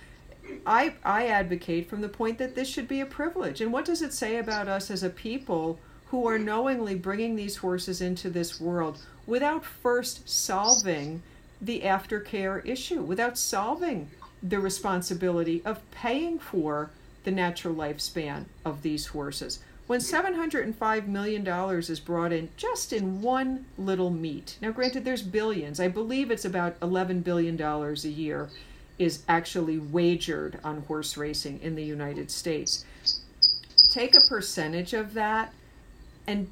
I 0.65 0.95
I 1.05 1.27
advocate 1.27 1.91
from 1.91 2.01
the 2.01 2.09
point 2.09 2.39
that 2.39 2.55
this 2.55 2.69
should 2.69 2.87
be 2.87 3.01
a 3.01 3.07
privilege. 3.07 3.61
And 3.61 3.73
what 3.73 3.85
does 3.85 4.01
it 4.01 4.13
say 4.13 4.37
about 4.37 4.69
us 4.69 4.93
as 4.93 5.03
a 5.03 5.11
people 5.11 5.81
who 6.11 6.29
are 6.29 6.39
knowingly 6.39 6.95
bringing 6.95 7.35
these 7.35 7.57
horses 7.57 8.01
into 8.01 8.31
this 8.31 8.61
world 8.61 9.05
without 9.27 9.65
first 9.65 10.29
solving 10.29 11.21
the 11.65 11.81
aftercare 11.81 12.65
issue 12.67 13.01
without 13.01 13.39
solving 13.39 14.11
the 14.43 14.59
responsibility 14.59 15.63
of 15.65 15.89
paying 15.91 16.39
for 16.39 16.91
the 17.25 17.31
natural 17.31 17.75
lifespan 17.75 18.45
of 18.65 18.83
these 18.83 19.07
horses. 19.07 19.61
When 19.87 20.01
$705 20.01 21.07
million 21.07 21.47
is 21.47 22.01
brought 22.01 22.33
in 22.33 22.49
just 22.57 22.93
in 22.93 23.21
one 23.21 23.67
little 23.77 24.11
meet, 24.11 24.57
now 24.61 24.71
granted 24.71 25.05
there's 25.05 25.23
billions, 25.23 25.81
I 25.81 25.89
believe 25.89 26.31
it's 26.31 26.45
about 26.45 26.79
$11 26.81 27.23
billion 27.25 27.61
a 27.61 27.95
year 28.09 28.49
is 28.99 29.23
actually 29.29 29.79
wagered 29.79 30.59
on 30.63 30.83
horse 30.83 31.17
racing 31.17 31.61
in 31.63 31.75
the 31.75 31.83
United 31.83 32.31
States. 32.31 32.85
Take 33.91 34.15
a 34.15 34.21
percentage 34.21 34.95
of 34.95 35.15
that 35.15 35.53
and 36.27 36.51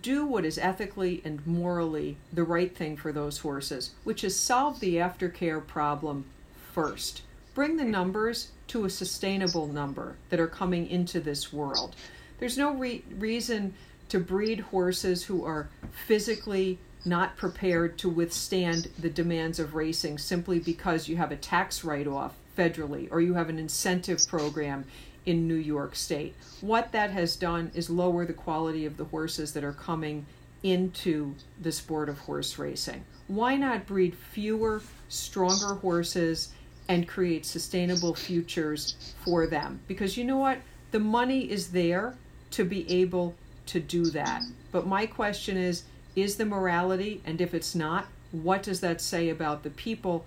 do 0.00 0.24
what 0.24 0.44
is 0.44 0.58
ethically 0.58 1.20
and 1.24 1.46
morally 1.46 2.16
the 2.32 2.44
right 2.44 2.74
thing 2.74 2.96
for 2.96 3.12
those 3.12 3.38
horses, 3.38 3.90
which 4.04 4.24
is 4.24 4.38
solve 4.38 4.80
the 4.80 4.96
aftercare 4.96 5.64
problem 5.64 6.24
first. 6.72 7.22
Bring 7.54 7.76
the 7.76 7.84
numbers 7.84 8.50
to 8.68 8.84
a 8.84 8.90
sustainable 8.90 9.66
number 9.66 10.16
that 10.30 10.40
are 10.40 10.46
coming 10.46 10.88
into 10.88 11.20
this 11.20 11.52
world. 11.52 11.94
There's 12.38 12.56
no 12.56 12.74
re- 12.74 13.04
reason 13.18 13.74
to 14.08 14.18
breed 14.18 14.60
horses 14.60 15.24
who 15.24 15.44
are 15.44 15.68
physically 16.06 16.78
not 17.04 17.36
prepared 17.36 17.98
to 17.98 18.08
withstand 18.08 18.88
the 18.98 19.10
demands 19.10 19.58
of 19.58 19.74
racing 19.74 20.18
simply 20.18 20.58
because 20.58 21.08
you 21.08 21.16
have 21.16 21.32
a 21.32 21.36
tax 21.36 21.84
write 21.84 22.06
off 22.06 22.34
federally 22.56 23.08
or 23.10 23.20
you 23.20 23.34
have 23.34 23.48
an 23.48 23.58
incentive 23.58 24.20
program 24.28 24.84
in 25.26 25.46
New 25.46 25.54
York 25.54 25.94
State. 25.94 26.34
What 26.60 26.92
that 26.92 27.10
has 27.10 27.36
done 27.36 27.70
is 27.74 27.90
lower 27.90 28.24
the 28.24 28.32
quality 28.32 28.86
of 28.86 28.96
the 28.96 29.04
horses 29.04 29.52
that 29.52 29.64
are 29.64 29.72
coming 29.72 30.26
into 30.62 31.34
the 31.60 31.72
sport 31.72 32.08
of 32.08 32.18
horse 32.20 32.58
racing. 32.58 33.04
Why 33.28 33.56
not 33.56 33.86
breed 33.86 34.14
fewer, 34.14 34.82
stronger 35.08 35.74
horses 35.74 36.50
and 36.88 37.08
create 37.08 37.46
sustainable 37.46 38.14
futures 38.14 39.14
for 39.24 39.46
them? 39.46 39.80
Because 39.88 40.16
you 40.16 40.24
know 40.24 40.38
what? 40.38 40.58
The 40.90 41.00
money 41.00 41.50
is 41.50 41.70
there 41.70 42.14
to 42.52 42.64
be 42.64 42.90
able 42.90 43.34
to 43.66 43.80
do 43.80 44.06
that. 44.06 44.42
But 44.70 44.86
my 44.86 45.06
question 45.06 45.56
is 45.56 45.84
is 46.14 46.36
the 46.36 46.44
morality? 46.44 47.22
And 47.24 47.40
if 47.40 47.54
it's 47.54 47.74
not, 47.74 48.06
what 48.32 48.62
does 48.62 48.80
that 48.80 49.00
say 49.00 49.30
about 49.30 49.62
the 49.62 49.70
people 49.70 50.26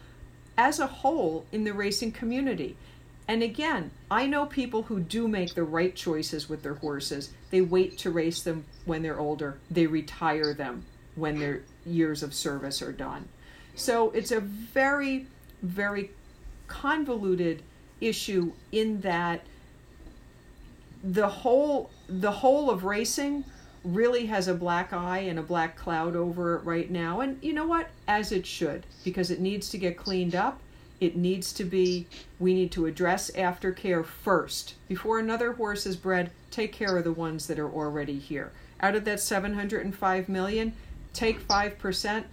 as 0.58 0.80
a 0.80 0.88
whole 0.88 1.46
in 1.52 1.64
the 1.64 1.74
racing 1.74 2.12
community? 2.12 2.76
And 3.28 3.42
again, 3.42 3.92
I 4.12 4.28
know 4.28 4.46
people 4.46 4.84
who 4.84 5.00
do 5.00 5.28
make 5.28 5.56
the 5.56 5.64
right 5.64 5.96
choices 5.96 6.48
with 6.48 6.62
their 6.62 6.76
horses. 6.76 7.32
They 7.50 7.62
wait 7.62 7.98
to 8.00 8.12
race 8.12 8.44
them 8.44 8.66
when 8.86 9.02
they're 9.02 9.20
older, 9.20 9.58
they 9.72 9.88
retire 9.88 10.54
them 10.54 10.86
when 11.16 11.40
their 11.40 11.62
years 11.86 12.22
of 12.22 12.34
service 12.34 12.82
are 12.82 12.92
done. 12.92 13.28
So 13.74 14.12
it's 14.12 14.32
a 14.32 14.40
very, 14.40 15.28
very 15.62 16.12
convoluted 16.68 17.64
issue 18.02 18.52
in 18.72 19.02
that 19.02 19.42
the 21.04 21.28
whole 21.28 21.90
the 22.10 22.32
whole 22.32 22.70
of 22.70 22.84
racing 22.84 23.46
really 23.84 24.26
has 24.26 24.48
a 24.48 24.54
black 24.54 24.92
eye 24.92 25.20
and 25.20 25.38
a 25.38 25.44
black 25.44 25.78
cloud 25.78 26.16
over 26.16 26.56
it 26.56 26.64
right 26.66 26.90
now 26.90 27.22
and 27.22 27.42
you 27.44 27.54
know 27.54 27.68
what 27.68 27.88
as 28.08 28.32
it 28.32 28.46
should 28.46 28.86
because 29.04 29.30
it 29.30 29.40
needs 29.40 29.70
to 29.70 29.78
get 29.78 29.96
cleaned 29.96 30.34
up 30.34 30.60
it 31.00 31.16
needs 31.16 31.52
to 31.54 31.64
be, 31.64 32.08
we 32.40 32.54
need 32.54 32.72
to 32.72 32.86
address 32.86 33.32
aftercare 33.32 34.06
first. 34.06 34.76
Before 34.88 35.20
another 35.20 35.54
horse 35.54 35.86
is 35.86 35.96
bred, 35.96 36.32
take 36.52 36.72
care 36.72 36.98
of 36.98 37.04
the 37.04 37.12
ones 37.12 37.48
that 37.48 37.60
are 37.60 37.72
already 37.72 38.18
here. 38.18 38.52
Out 38.80 38.96
of 38.96 39.06
that 39.06 39.20
705 39.20 40.30
million, 40.30 40.74
take 41.14 41.46
5% 41.48 42.24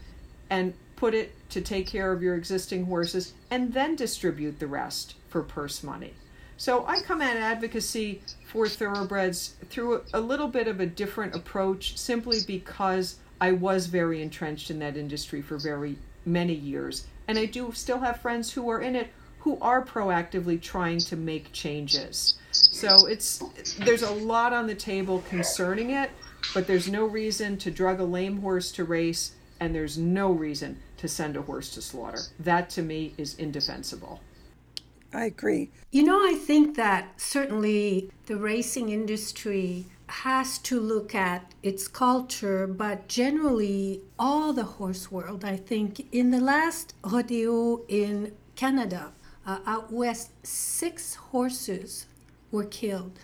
and 0.51 0.75
put 0.97 1.15
it 1.15 1.35
to 1.51 1.61
take 1.61 1.87
care 1.87 2.13
of 2.13 2.23
your 2.23 2.37
existing 2.37 2.87
horses 2.87 3.33
and 3.51 3.73
then 3.73 3.97
distribute 3.97 4.59
the 4.59 4.67
rest 4.67 5.15
for 5.29 5.43
purse 5.43 5.83
money. 5.83 6.15
So 6.57 6.87
I 6.87 7.01
come 7.01 7.21
at 7.21 7.37
advocacy 7.37 8.23
for 8.47 8.69
thoroughbreds 8.69 9.55
through 9.69 10.03
a 10.13 10.21
little 10.21 10.47
bit 10.47 10.69
of 10.69 10.79
a 10.79 10.87
different 10.87 11.35
approach 11.35 11.99
simply 11.99 12.39
because 12.47 13.17
I 13.41 13.51
was 13.51 13.87
very 13.87 14.23
entrenched 14.23 14.71
in 14.71 14.79
that 14.79 14.97
industry 14.97 15.43
for 15.43 15.59
very 15.59 15.97
many 16.25 16.55
years. 16.55 17.07
And 17.33 17.39
I 17.39 17.47
do 17.47 17.73
still 17.73 18.01
have 18.01 18.21
friends 18.21 18.53
who 18.53 18.69
are 18.69 18.83
in 18.83 18.95
it 18.95 19.09
who 19.39 19.57
are 19.63 19.83
proactively 19.83 20.61
trying 20.61 20.99
to 20.99 21.17
make 21.17 21.51
changes. 21.51 22.35
So 22.51 23.07
it's 23.07 23.43
there's 23.79 24.03
a 24.03 24.11
lot 24.11 24.53
on 24.53 24.67
the 24.67 24.75
table 24.75 25.25
concerning 25.31 25.93
it, 25.93 26.11
but 26.53 26.67
there's 26.67 26.91
no 26.91 27.07
reason 27.07 27.57
to 27.57 27.71
drug 27.71 28.01
a 28.01 28.05
lame 28.05 28.43
horse 28.43 28.71
to 28.73 28.85
race 28.85 29.33
and 29.61 29.75
there's 29.75 29.97
no 29.97 30.31
reason 30.31 30.79
to 30.99 31.09
send 31.09 31.39
a 31.39 31.41
horse 31.41 31.71
to 31.71 31.81
slaughter. 31.81 32.21
That 32.39 32.69
to 32.69 32.83
me 32.83 33.15
is 33.17 33.35
indefensible. 33.39 34.21
I 35.15 35.25
agree. 35.25 35.71
You 35.91 36.03
know, 36.03 36.19
I 36.19 36.35
think 36.35 36.77
that 36.77 37.19
certainly 37.19 38.11
the 38.27 38.37
racing 38.37 38.91
industry 38.91 39.87
has 40.13 40.59
to 40.59 40.79
look 40.79 41.15
at 41.15 41.55
its 41.63 41.89
culture, 41.89 42.67
but 42.67 43.09
generally 43.09 44.03
all 44.19 44.53
the 44.53 44.65
horse 44.65 45.11
world. 45.11 45.45
I 45.45 45.57
think 45.57 46.07
in 46.13 46.31
the 46.31 46.41
last 46.41 46.95
rodeo 47.03 47.81
in 47.89 48.33
Canada, 48.55 49.13
uh, 49.47 49.59
out 49.67 49.91
west, 49.91 50.31
six 50.47 51.15
horses 51.15 52.07
were 52.51 52.65
killed 52.65 53.21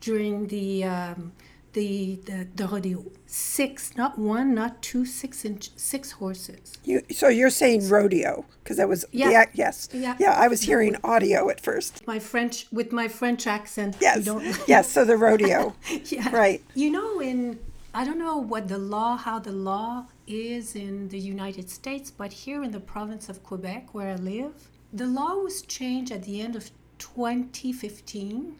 during 0.00 0.46
the 0.46 0.84
um, 0.84 1.32
the, 1.72 2.16
the, 2.26 2.46
the 2.54 2.66
rodeo. 2.66 3.04
Six, 3.26 3.96
not 3.96 4.18
one, 4.18 4.54
not 4.54 4.82
two, 4.82 5.04
six 5.04 5.44
inch, 5.44 5.70
six 5.76 6.12
horses. 6.12 6.78
You, 6.84 7.02
so 7.10 7.28
you're 7.28 7.50
saying 7.50 7.88
rodeo 7.88 8.44
because 8.62 8.76
that 8.76 8.88
was 8.88 9.04
yeah. 9.10 9.30
yeah 9.30 9.44
yes 9.54 9.88
yeah 9.92 10.16
yeah 10.18 10.32
I 10.32 10.48
was 10.48 10.62
hearing 10.62 10.96
audio 11.02 11.48
at 11.48 11.60
first. 11.60 12.06
My 12.06 12.18
French 12.18 12.66
with 12.70 12.92
my 12.92 13.08
French 13.08 13.46
accent. 13.46 13.96
Yes, 14.00 14.28
yes. 14.68 14.90
So 14.90 15.04
the 15.04 15.16
rodeo. 15.16 15.74
yeah. 16.06 16.34
Right. 16.34 16.62
You 16.74 16.90
know, 16.90 17.20
in 17.20 17.58
I 17.94 18.04
don't 18.04 18.18
know 18.18 18.36
what 18.36 18.68
the 18.68 18.78
law, 18.78 19.16
how 19.16 19.38
the 19.38 19.52
law 19.52 20.06
is 20.26 20.74
in 20.74 21.08
the 21.08 21.18
United 21.18 21.70
States, 21.70 22.10
but 22.10 22.32
here 22.32 22.62
in 22.62 22.70
the 22.70 22.80
province 22.80 23.28
of 23.28 23.42
Quebec, 23.42 23.92
where 23.92 24.08
I 24.08 24.16
live, 24.16 24.68
the 24.92 25.06
law 25.06 25.34
was 25.36 25.62
changed 25.62 26.10
at 26.12 26.24
the 26.24 26.40
end 26.40 26.56
of 26.56 26.70
2015 26.98 28.56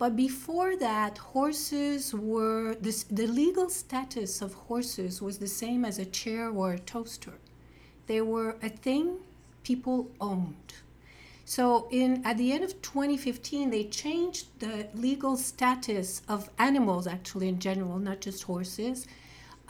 but 0.00 0.16
before 0.16 0.76
that, 0.76 1.18
horses 1.18 2.14
were 2.14 2.74
this, 2.80 3.02
the 3.02 3.26
legal 3.26 3.68
status 3.68 4.40
of 4.40 4.54
horses 4.54 5.20
was 5.20 5.36
the 5.36 5.46
same 5.46 5.84
as 5.84 5.98
a 5.98 6.06
chair 6.06 6.48
or 6.48 6.72
a 6.72 6.78
toaster. 6.78 7.34
They 8.06 8.22
were 8.22 8.56
a 8.62 8.70
thing 8.70 9.18
people 9.62 10.10
owned. 10.18 10.72
So 11.44 11.86
in 11.90 12.24
at 12.24 12.38
the 12.38 12.50
end 12.50 12.64
of 12.64 12.80
2015, 12.80 13.68
they 13.68 13.84
changed 13.84 14.46
the 14.60 14.88
legal 14.94 15.36
status 15.36 16.22
of 16.30 16.48
animals, 16.58 17.06
actually 17.06 17.48
in 17.48 17.58
general, 17.58 17.98
not 17.98 18.22
just 18.22 18.44
horses, 18.44 19.06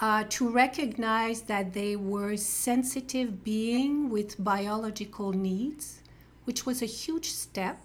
uh, 0.01 0.27
to 0.29 0.49
recognize 0.49 1.43
that 1.43 1.73
they 1.73 1.97
were 1.97 2.37
sensitive 2.37 3.43
being 3.43 4.09
with 4.09 4.43
biological 4.45 5.33
needs, 5.33 6.03
which 6.45 6.65
was 6.67 6.83
a 6.83 6.87
huge 6.87 7.31
step 7.31 7.85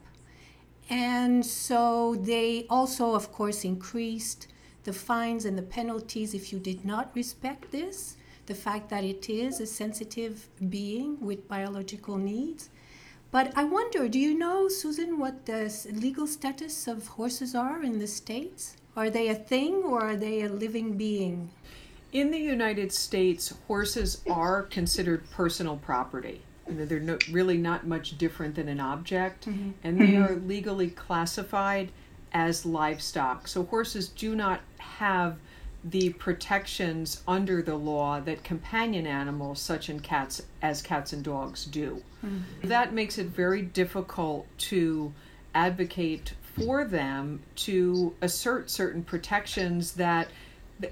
and 0.90 1.46
so 1.46 2.16
they 2.16 2.66
also, 2.70 3.16
of 3.16 3.32
course, 3.32 3.64
increased 3.64 4.48
the 4.84 4.94
fines 4.94 5.46
and 5.46 5.58
the 5.58 5.64
penalties 5.64 6.34
if 6.34 6.54
you 6.54 6.60
did 6.60 6.86
not 6.86 7.12
respect 7.16 7.72
this, 7.72 8.18
the 8.46 8.54
fact 8.54 8.90
that 8.90 9.04
it 9.04 9.28
is 9.30 9.60
a 9.60 9.66
sensitive 9.66 10.48
being 10.70 11.20
with 11.20 11.48
biological 11.48 12.18
needs. 12.18 12.70
But 13.32 13.52
I 13.56 13.64
wonder, 13.64 14.08
do 14.08 14.20
you 14.20 14.38
know, 14.38 14.70
Susan, 14.70 15.18
what 15.18 15.46
the 15.48 15.74
legal 15.92 16.28
status 16.28 16.88
of 16.88 17.08
horses 17.08 17.56
are 17.56 17.82
in 17.82 18.00
the 18.00 18.08
States? 18.08 18.78
Are 18.96 19.10
they 19.10 19.28
a 19.28 19.36
thing 19.36 19.84
or 19.84 20.02
are 20.02 20.16
they 20.16 20.44
a 20.44 20.50
living 20.50 20.96
being? 20.96 21.50
In 22.14 22.32
the 22.32 22.40
United 22.40 22.94
States, 22.94 23.54
horses 23.68 24.22
are 24.30 24.62
considered 24.64 25.30
personal 25.32 25.78
property. 25.78 26.42
You 26.68 26.76
know, 26.76 26.86
they're 26.86 27.00
no, 27.00 27.18
really 27.32 27.58
not 27.58 27.86
much 27.86 28.18
different 28.18 28.56
than 28.56 28.68
an 28.68 28.80
object, 28.80 29.48
mm-hmm. 29.48 29.72
and 29.84 30.00
they 30.00 30.16
are 30.16 30.36
legally 30.36 30.90
classified 30.90 31.92
as 32.34 32.66
livestock. 32.66 33.48
So 33.48 33.64
horses 33.64 34.10
do 34.10 34.36
not 34.36 34.62
have 34.80 35.38
the 35.86 36.10
protections 36.14 37.22
under 37.28 37.62
the 37.62 37.76
law 37.76 38.20
that 38.20 38.44
companion 38.44 39.06
animals 39.06 39.62
such 39.62 39.90
as 39.90 40.02
cats 40.02 40.42
as 40.62 40.82
cats 40.82 41.14
and 41.14 41.24
dogs 41.24 41.66
do. 41.66 42.02
Mm-hmm. 42.26 42.68
That 42.68 42.94
makes 42.94 43.20
it 43.20 43.28
very 43.28 43.62
difficult 43.62 44.48
to 44.58 45.14
advocate 45.54 46.34
for 46.56 46.86
them 46.86 47.42
to 47.56 48.16
assert 48.22 48.70
certain 48.70 49.04
protections 49.04 49.94
that 49.94 50.30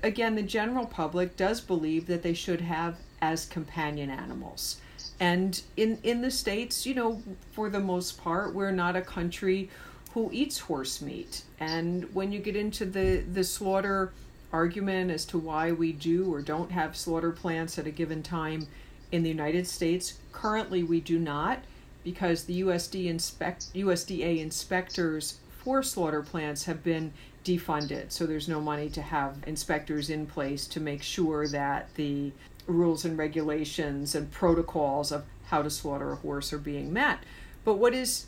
again 0.04 0.36
the 0.36 0.44
general 0.44 0.86
public 0.86 1.36
does 1.36 1.60
believe 1.60 2.06
that 2.08 2.22
they 2.22 2.34
should 2.34 2.62
have 2.62 2.98
as 3.22 3.46
companion 3.46 4.10
animals. 4.10 4.80
And 5.24 5.62
in 5.78 6.00
in 6.04 6.20
the 6.20 6.30
states, 6.30 6.86
you 6.86 6.94
know, 6.94 7.24
for 7.54 7.70
the 7.70 7.80
most 7.80 8.22
part, 8.22 8.54
we're 8.54 8.72
not 8.72 8.98
a 8.98 9.02
country 9.02 9.70
who 10.14 10.30
eats 10.34 10.60
horse 10.60 11.02
meat. 11.02 11.44
And 11.62 12.14
when 12.14 12.34
you 12.34 12.40
get 12.40 12.58
into 12.58 12.84
the 12.86 13.24
the 13.38 13.46
slaughter 13.46 14.12
argument 14.52 15.12
as 15.12 15.24
to 15.28 15.38
why 15.38 15.72
we 15.72 15.94
do 15.94 16.34
or 16.34 16.42
don't 16.42 16.74
have 16.74 16.98
slaughter 16.98 17.32
plants 17.32 17.80
at 17.80 17.88
a 17.88 17.92
given 17.92 18.22
time 18.22 18.68
in 19.14 19.24
the 19.24 19.30
United 19.30 19.66
States, 19.66 20.20
currently 20.34 20.84
we 20.84 21.00
do 21.00 21.18
not 21.18 21.60
because 22.04 22.44
the 22.44 22.60
USD 22.60 23.06
inspect 23.06 23.74
USDA 23.74 24.40
inspectors 24.40 25.40
for 25.64 25.82
slaughter 25.82 26.22
plants 26.22 26.66
have 26.66 26.84
been 26.84 27.14
defunded. 27.46 28.12
So 28.12 28.26
there's 28.26 28.50
no 28.50 28.60
money 28.60 28.90
to 28.90 29.02
have 29.02 29.38
inspectors 29.48 30.10
in 30.10 30.26
place 30.26 30.68
to 30.68 30.82
make 30.82 31.02
sure 31.02 31.48
that 31.48 31.94
the 31.96 32.34
rules 32.68 33.06
and 33.06 33.18
regulations 33.18 34.16
and 34.16 34.32
protocols 34.32 35.12
of 35.12 35.24
how 35.48 35.62
to 35.62 35.70
slaughter 35.70 36.12
a 36.12 36.16
horse 36.16 36.54
are 36.54 36.58
being 36.58 36.92
met. 36.92 37.20
But 37.66 37.76
what 37.76 37.94
is 37.94 38.28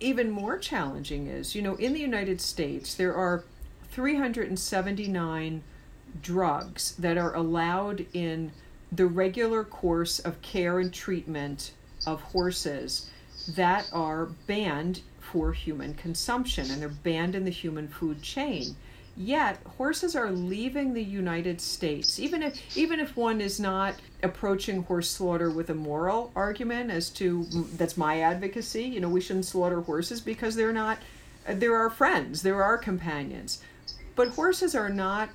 even 0.00 0.30
more 0.30 0.58
challenging 0.58 1.26
is, 1.26 1.54
you 1.54 1.62
know, 1.62 1.74
in 1.76 1.92
the 1.92 2.00
United 2.00 2.40
States, 2.40 2.94
there 2.94 3.14
are 3.14 3.44
379 3.90 5.62
drugs 6.22 6.94
that 6.96 7.18
are 7.18 7.34
allowed 7.34 8.06
in 8.12 8.52
the 8.90 9.06
regular 9.06 9.62
course 9.62 10.18
of 10.18 10.40
care 10.42 10.80
and 10.80 10.92
treatment 10.92 11.72
of 12.06 12.20
horses 12.20 13.10
that 13.48 13.88
are 13.92 14.26
banned 14.46 15.02
for 15.20 15.52
human 15.52 15.94
consumption 15.94 16.70
and 16.70 16.82
they're 16.82 16.88
banned 16.88 17.34
in 17.34 17.44
the 17.44 17.50
human 17.50 17.86
food 17.86 18.22
chain. 18.22 18.76
Yet 19.16 19.58
horses 19.76 20.16
are 20.16 20.30
leaving 20.30 20.94
the 20.94 21.02
United 21.02 21.60
States, 21.60 22.18
even 22.18 22.42
if 22.42 22.76
even 22.76 23.00
if 23.00 23.16
one 23.16 23.40
is 23.40 23.60
not 23.60 23.96
approaching 24.22 24.84
horse 24.84 25.10
slaughter 25.10 25.50
with 25.50 25.68
a 25.68 25.74
moral 25.74 26.32
argument 26.34 26.90
as 26.90 27.10
to 27.10 27.44
that's 27.76 27.96
my 27.96 28.20
advocacy. 28.20 28.84
You 28.84 29.00
know, 29.00 29.08
we 29.08 29.20
shouldn't 29.20 29.46
slaughter 29.46 29.82
horses 29.82 30.20
because 30.20 30.54
they're 30.56 30.72
not 30.72 30.98
they're 31.46 31.76
our 31.76 31.90
friends, 31.90 32.42
they're 32.42 32.62
our 32.62 32.78
companions. 32.78 33.62
But 34.14 34.28
horses 34.28 34.74
are 34.74 34.90
not 34.90 35.30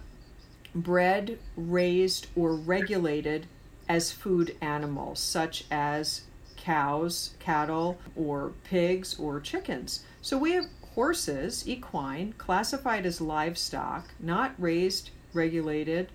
bred, 0.74 1.40
raised, 1.56 2.28
or 2.36 2.56
regulated 2.56 3.48
as 3.88 4.12
food 4.12 4.56
animals, 4.62 5.20
such 5.20 5.66
as 5.72 6.22
cows, 6.58 7.36
cattle, 7.40 7.98
or 8.16 8.54
pigs, 8.64 9.18
or 9.20 9.40
chickens. 9.40 10.04
So 10.22 10.38
we 10.38 10.54
have 10.54 10.66
horses, 10.96 11.68
equine, 11.68 12.34
classified 12.38 13.06
as 13.06 13.20
livestock, 13.22 14.08
not 14.20 14.54
raised, 14.58 15.10
regulated 15.34 16.10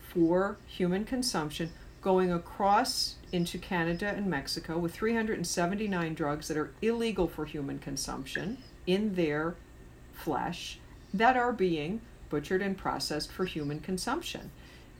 for 0.00 0.56
human 0.66 1.04
consumption, 1.04 1.70
going 2.02 2.32
across 2.32 3.14
into 3.32 3.58
Canada 3.58 4.12
and 4.14 4.26
Mexico 4.26 4.76
with 4.76 4.92
379 4.92 6.14
drugs 6.14 6.48
that 6.48 6.56
are 6.56 6.72
illegal 6.82 7.28
for 7.28 7.44
human 7.44 7.78
consumption 7.78 8.58
in 8.86 9.14
their 9.14 9.54
flesh 10.12 10.78
that 11.12 11.36
are 11.36 11.52
being 11.52 12.00
butchered 12.28 12.60
and 12.60 12.76
processed 12.76 13.30
for 13.30 13.44
human 13.44 13.78
consumption. 13.78 14.50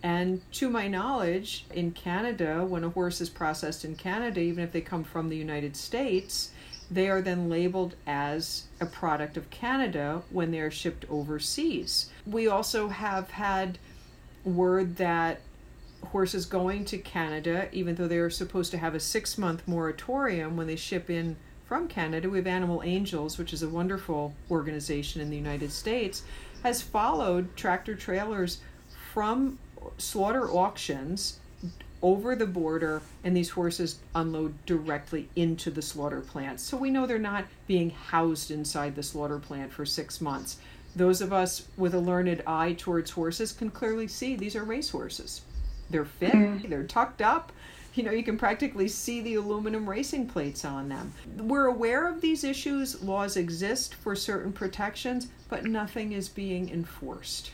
And 0.03 0.43
to 0.53 0.69
my 0.69 0.87
knowledge, 0.87 1.67
in 1.73 1.91
Canada, 1.91 2.65
when 2.65 2.85
a 2.85 2.91
horse 2.91 3.21
is 3.21 3.31
processed 3.31 3.85
in 3.85 3.97
Canada, 3.97 4.39
even 4.41 4.63
if 4.63 4.71
they 4.71 4.81
come 4.81 5.03
from 5.03 5.29
the 5.29 5.37
United 5.37 5.77
States, 5.77 6.51
they 6.91 7.09
are 7.09 7.23
then 7.23 7.49
labeled 7.49 7.97
as 8.07 8.65
a 8.81 8.87
product 8.87 9.37
of 9.37 9.51
Canada 9.51 10.23
when 10.31 10.51
they 10.51 10.61
are 10.61 10.71
shipped 10.71 11.05
overseas. 11.11 12.11
We 12.27 12.47
also 12.47 12.89
have 12.89 13.31
had 13.31 13.79
word 14.45 14.97
that 14.97 15.41
horses 16.05 16.45
going 16.45 16.85
to 16.85 16.99
Canada, 16.99 17.69
even 17.73 17.95
though 17.95 18.09
they 18.09 18.19
are 18.19 18.31
supposed 18.31 18.71
to 18.73 18.79
have 18.79 18.95
a 18.95 19.01
six 19.01 19.39
month 19.39 19.67
moratorium 19.67 20.57
when 20.57 20.67
they 20.67 20.77
ship 20.77 21.09
in 21.09 21.37
from 21.67 21.89
Canada, 21.89 22.29
we 22.29 22.39
have 22.39 22.47
Animal 22.47 22.83
Angels, 22.85 23.39
which 23.39 23.53
is 23.53 23.63
a 23.63 23.69
wonderful 23.69 24.35
organization 24.51 25.21
in 25.21 25.31
the 25.31 25.37
United 25.37 25.73
States, 25.73 26.23
has 26.63 26.83
followed 26.83 27.57
tractor 27.57 27.95
trailers 27.95 28.59
from 29.13 29.59
slaughter 29.97 30.51
auctions 30.51 31.41
over 32.05 32.37
the 32.37 32.47
border 32.47 33.01
and 33.25 33.35
these 33.35 33.49
horses 33.49 33.99
unload 34.15 34.55
directly 34.67 35.27
into 35.35 35.71
the 35.71 35.81
slaughter 35.81 36.21
plant. 36.21 36.61
So 36.61 36.77
we 36.77 36.91
know 36.91 37.07
they're 37.07 37.19
not 37.19 37.47
being 37.67 37.91
housed 37.91 38.51
inside 38.51 38.95
the 38.95 39.03
slaughter 39.03 39.39
plant 39.39 39.73
for 39.73 39.87
six 39.87 40.21
months. 40.21 40.59
Those 40.95 41.23
of 41.23 41.33
us 41.33 41.67
with 41.79 41.95
a 41.95 41.99
learned 41.99 42.43
eye 42.47 42.75
towards 42.75 43.13
horses 43.13 43.53
can 43.53 43.71
clearly 43.71 44.07
see 44.07 44.37
these 44.37 44.55
are 44.55 44.63
race 44.63 44.91
horses. 44.91 45.41
They're 45.89 46.05
fit, 46.05 46.35
mm. 46.35 46.69
they're 46.69 46.85
tucked 46.85 47.23
up. 47.23 47.53
You 47.95 48.03
know, 48.03 48.11
you 48.11 48.23
can 48.23 48.37
practically 48.37 48.89
see 48.89 49.23
the 49.23 49.37
aluminum 49.37 49.89
racing 49.89 50.27
plates 50.27 50.65
on 50.65 50.91
them. 50.91 51.15
We're 51.39 51.67
aware 51.67 52.07
of 52.07 52.21
these 52.21 52.45
issues. 52.45 53.03
Laws 53.03 53.37
exist 53.37 53.95
for 53.95 54.15
certain 54.15 54.53
protections, 54.53 55.29
but 55.49 55.65
nothing 55.65 56.13
is 56.13 56.29
being 56.29 56.69
enforced. 56.69 57.53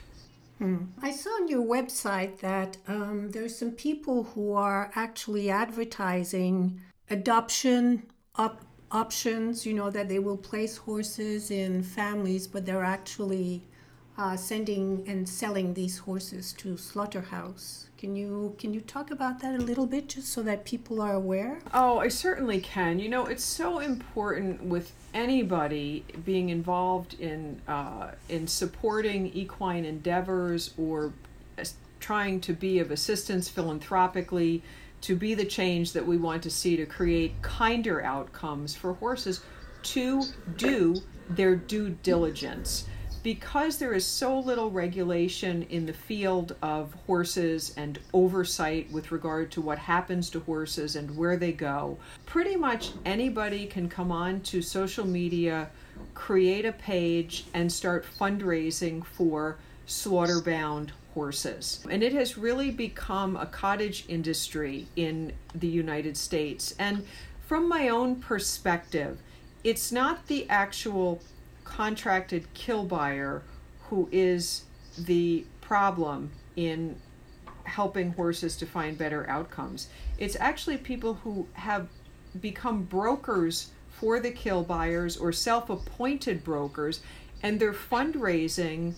Hmm. 0.61 0.77
I 1.01 1.11
saw 1.11 1.31
on 1.31 1.49
your 1.49 1.65
website 1.65 2.41
that 2.41 2.77
um, 2.87 3.31
there's 3.31 3.57
some 3.57 3.71
people 3.71 4.25
who 4.25 4.53
are 4.53 4.91
actually 4.95 5.51
advertising 5.51 6.79
adoption 7.09 8.03
op- 8.37 8.67
options, 8.91 9.65
you 9.65 9.73
know, 9.73 9.89
that 9.89 10.11
they 10.11 10.19
will 10.19 10.37
place 10.37 10.77
horses 10.77 11.51
in 11.51 11.83
families, 11.83 12.47
but 12.47 12.67
they're 12.67 12.85
actually 12.85 13.67
uh, 14.19 14.37
sending 14.37 15.03
and 15.09 15.27
selling 15.27 15.73
these 15.73 15.97
horses 15.97 16.53
to 16.53 16.77
slaughterhouse. 16.77 17.89
Can 18.01 18.17
you 18.17 18.57
can 18.59 18.73
you 18.73 18.81
talk 18.81 19.11
about 19.11 19.41
that 19.41 19.55
a 19.55 19.63
little 19.63 19.85
bit, 19.85 20.09
just 20.09 20.29
so 20.29 20.43
that 20.45 20.65
people 20.65 21.03
are 21.03 21.13
aware? 21.13 21.59
Oh, 21.75 21.99
I 21.99 22.09
certainly 22.09 22.59
can. 22.59 22.99
You 22.99 23.11
know, 23.11 23.27
it's 23.27 23.45
so 23.45 23.79
important 23.79 24.63
with 24.63 24.93
anybody 25.13 26.07
being 26.25 26.49
involved 26.49 27.21
in 27.21 27.61
uh, 27.69 28.13
in 28.31 28.47
supporting 28.47 29.27
equine 29.35 29.85
endeavors 29.85 30.73
or 30.79 31.13
trying 32.01 32.41
to 32.41 32.55
be 32.55 32.79
of 32.79 32.91
assistance 32.91 33.51
philanthropically 33.51 34.63
to 35.03 35.15
be 35.15 35.35
the 35.35 35.45
change 35.45 35.93
that 35.93 36.07
we 36.07 36.17
want 36.17 36.43
to 36.45 36.51
see 36.51 36.79
to 36.79 36.87
create 36.87 37.43
kinder 37.43 38.03
outcomes 38.03 38.75
for 38.75 38.95
horses 38.95 39.43
to 39.83 40.25
do 40.57 40.97
their 41.29 41.55
due 41.55 41.91
diligence 42.03 42.87
because 43.23 43.79
there 43.79 43.93
is 43.93 44.07
so 44.07 44.39
little 44.39 44.71
regulation 44.71 45.63
in 45.65 45.87
the 45.87 45.93
field 45.93 46.57
of 46.63 46.95
horses 47.07 47.75
and 47.77 47.99
oversight 48.15 48.91
with 48.91 49.13
regard 49.13 49.51
to 49.53 49.61
what 49.61 49.79
happens 49.79 50.31
to 50.31 50.41
horses 50.41 50.97
and 50.97 51.17
where 51.17 51.37
they 51.37 51.53
go, 51.53 51.99
pretty 52.27 52.57
much 52.57 52.93
anybody 53.05 53.67
can 53.67 53.89
come 53.89 54.11
on 54.11 54.41
to 54.41 54.63
social 54.63 55.07
media, 55.07 55.69
create 56.15 56.65
a 56.65 56.73
page, 56.73 57.45
and 57.53 57.71
start 57.71 58.07
fundraising 58.19 59.05
for 59.05 59.59
slaughter 59.87 60.41
bound 60.41 60.93
horses. 61.15 61.85
And 61.91 62.03
it 62.03 62.13
has 62.13 62.39
really 62.39 62.71
become 62.71 63.37
a 63.37 63.47
cottage 63.47 64.05
industry 64.09 64.87
in 64.97 65.33
the 65.55 65.69
United 65.69 66.17
States. 66.17 66.75
And 66.79 67.05
from 67.47 67.69
my 67.69 67.89
own 67.89 68.17
perspective, 68.17 69.19
it's 69.65 69.93
not 69.93 70.27
the 70.29 70.49
actual 70.49 71.21
contracted 71.71 72.53
kill 72.53 72.85
buyer 72.85 73.43
who 73.89 74.09
is 74.11 74.65
the 74.99 75.45
problem 75.61 76.31
in 76.57 76.97
helping 77.65 78.13
horses 78.13 78.57
to 78.57 78.67
find 78.67 78.99
better 78.99 79.29
outcomes. 79.31 79.89
It's 80.19 80.37
actually 80.41 80.79
people 80.79 81.15
who 81.15 81.47
have 81.53 81.89
become 82.41 82.83
brokers 82.83 83.71
for 83.89 84.19
the 84.19 84.31
kill 84.31 84.65
buyers 84.65 85.17
or 85.17 85.33
self 85.33 85.71
appointed 85.71 86.43
brokers, 86.43 87.01
and 87.43 87.61
they're 87.61 87.73
fundraising 87.73 88.95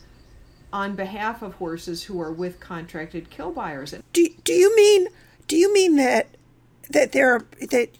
on 0.72 0.94
behalf 0.94 1.42
of 1.42 1.54
horses 1.54 2.04
who 2.04 2.20
are 2.20 2.32
with 2.32 2.58
contracted 2.58 3.28
kill 3.28 3.52
buyers. 3.52 3.94
Do, 4.12 4.26
do 4.44 4.54
you 4.54 4.74
mean 4.74 5.08
do 5.46 5.56
you 5.56 5.72
mean 5.74 5.96
that 5.96 6.28
that 6.88 7.12
there 7.12 7.42
that 7.70 7.90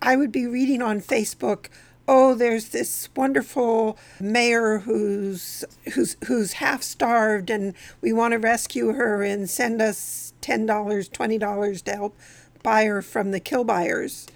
I 0.00 0.16
would 0.16 0.32
be 0.32 0.46
reading 0.46 0.80
on 0.80 1.00
Facebook 1.00 1.66
oh, 2.06 2.34
there's 2.34 2.68
this 2.68 3.08
wonderful 3.16 3.98
mare 4.20 4.80
who's 4.80 5.64
who's 5.94 6.16
who's 6.26 6.54
half 6.54 6.82
starved, 6.82 7.50
and 7.50 7.74
we 8.00 8.12
want 8.12 8.32
to 8.32 8.38
rescue 8.38 8.92
her 8.92 9.22
and 9.22 9.48
send 9.48 9.80
us 9.80 10.32
ten 10.40 10.66
dollars, 10.66 11.08
twenty 11.08 11.38
dollars 11.38 11.82
to 11.82 11.92
help 11.92 12.16
buy 12.62 12.84
her 12.84 13.02
from 13.02 13.30
the 13.30 13.40
kill 13.40 13.64
buyers. 13.64 14.26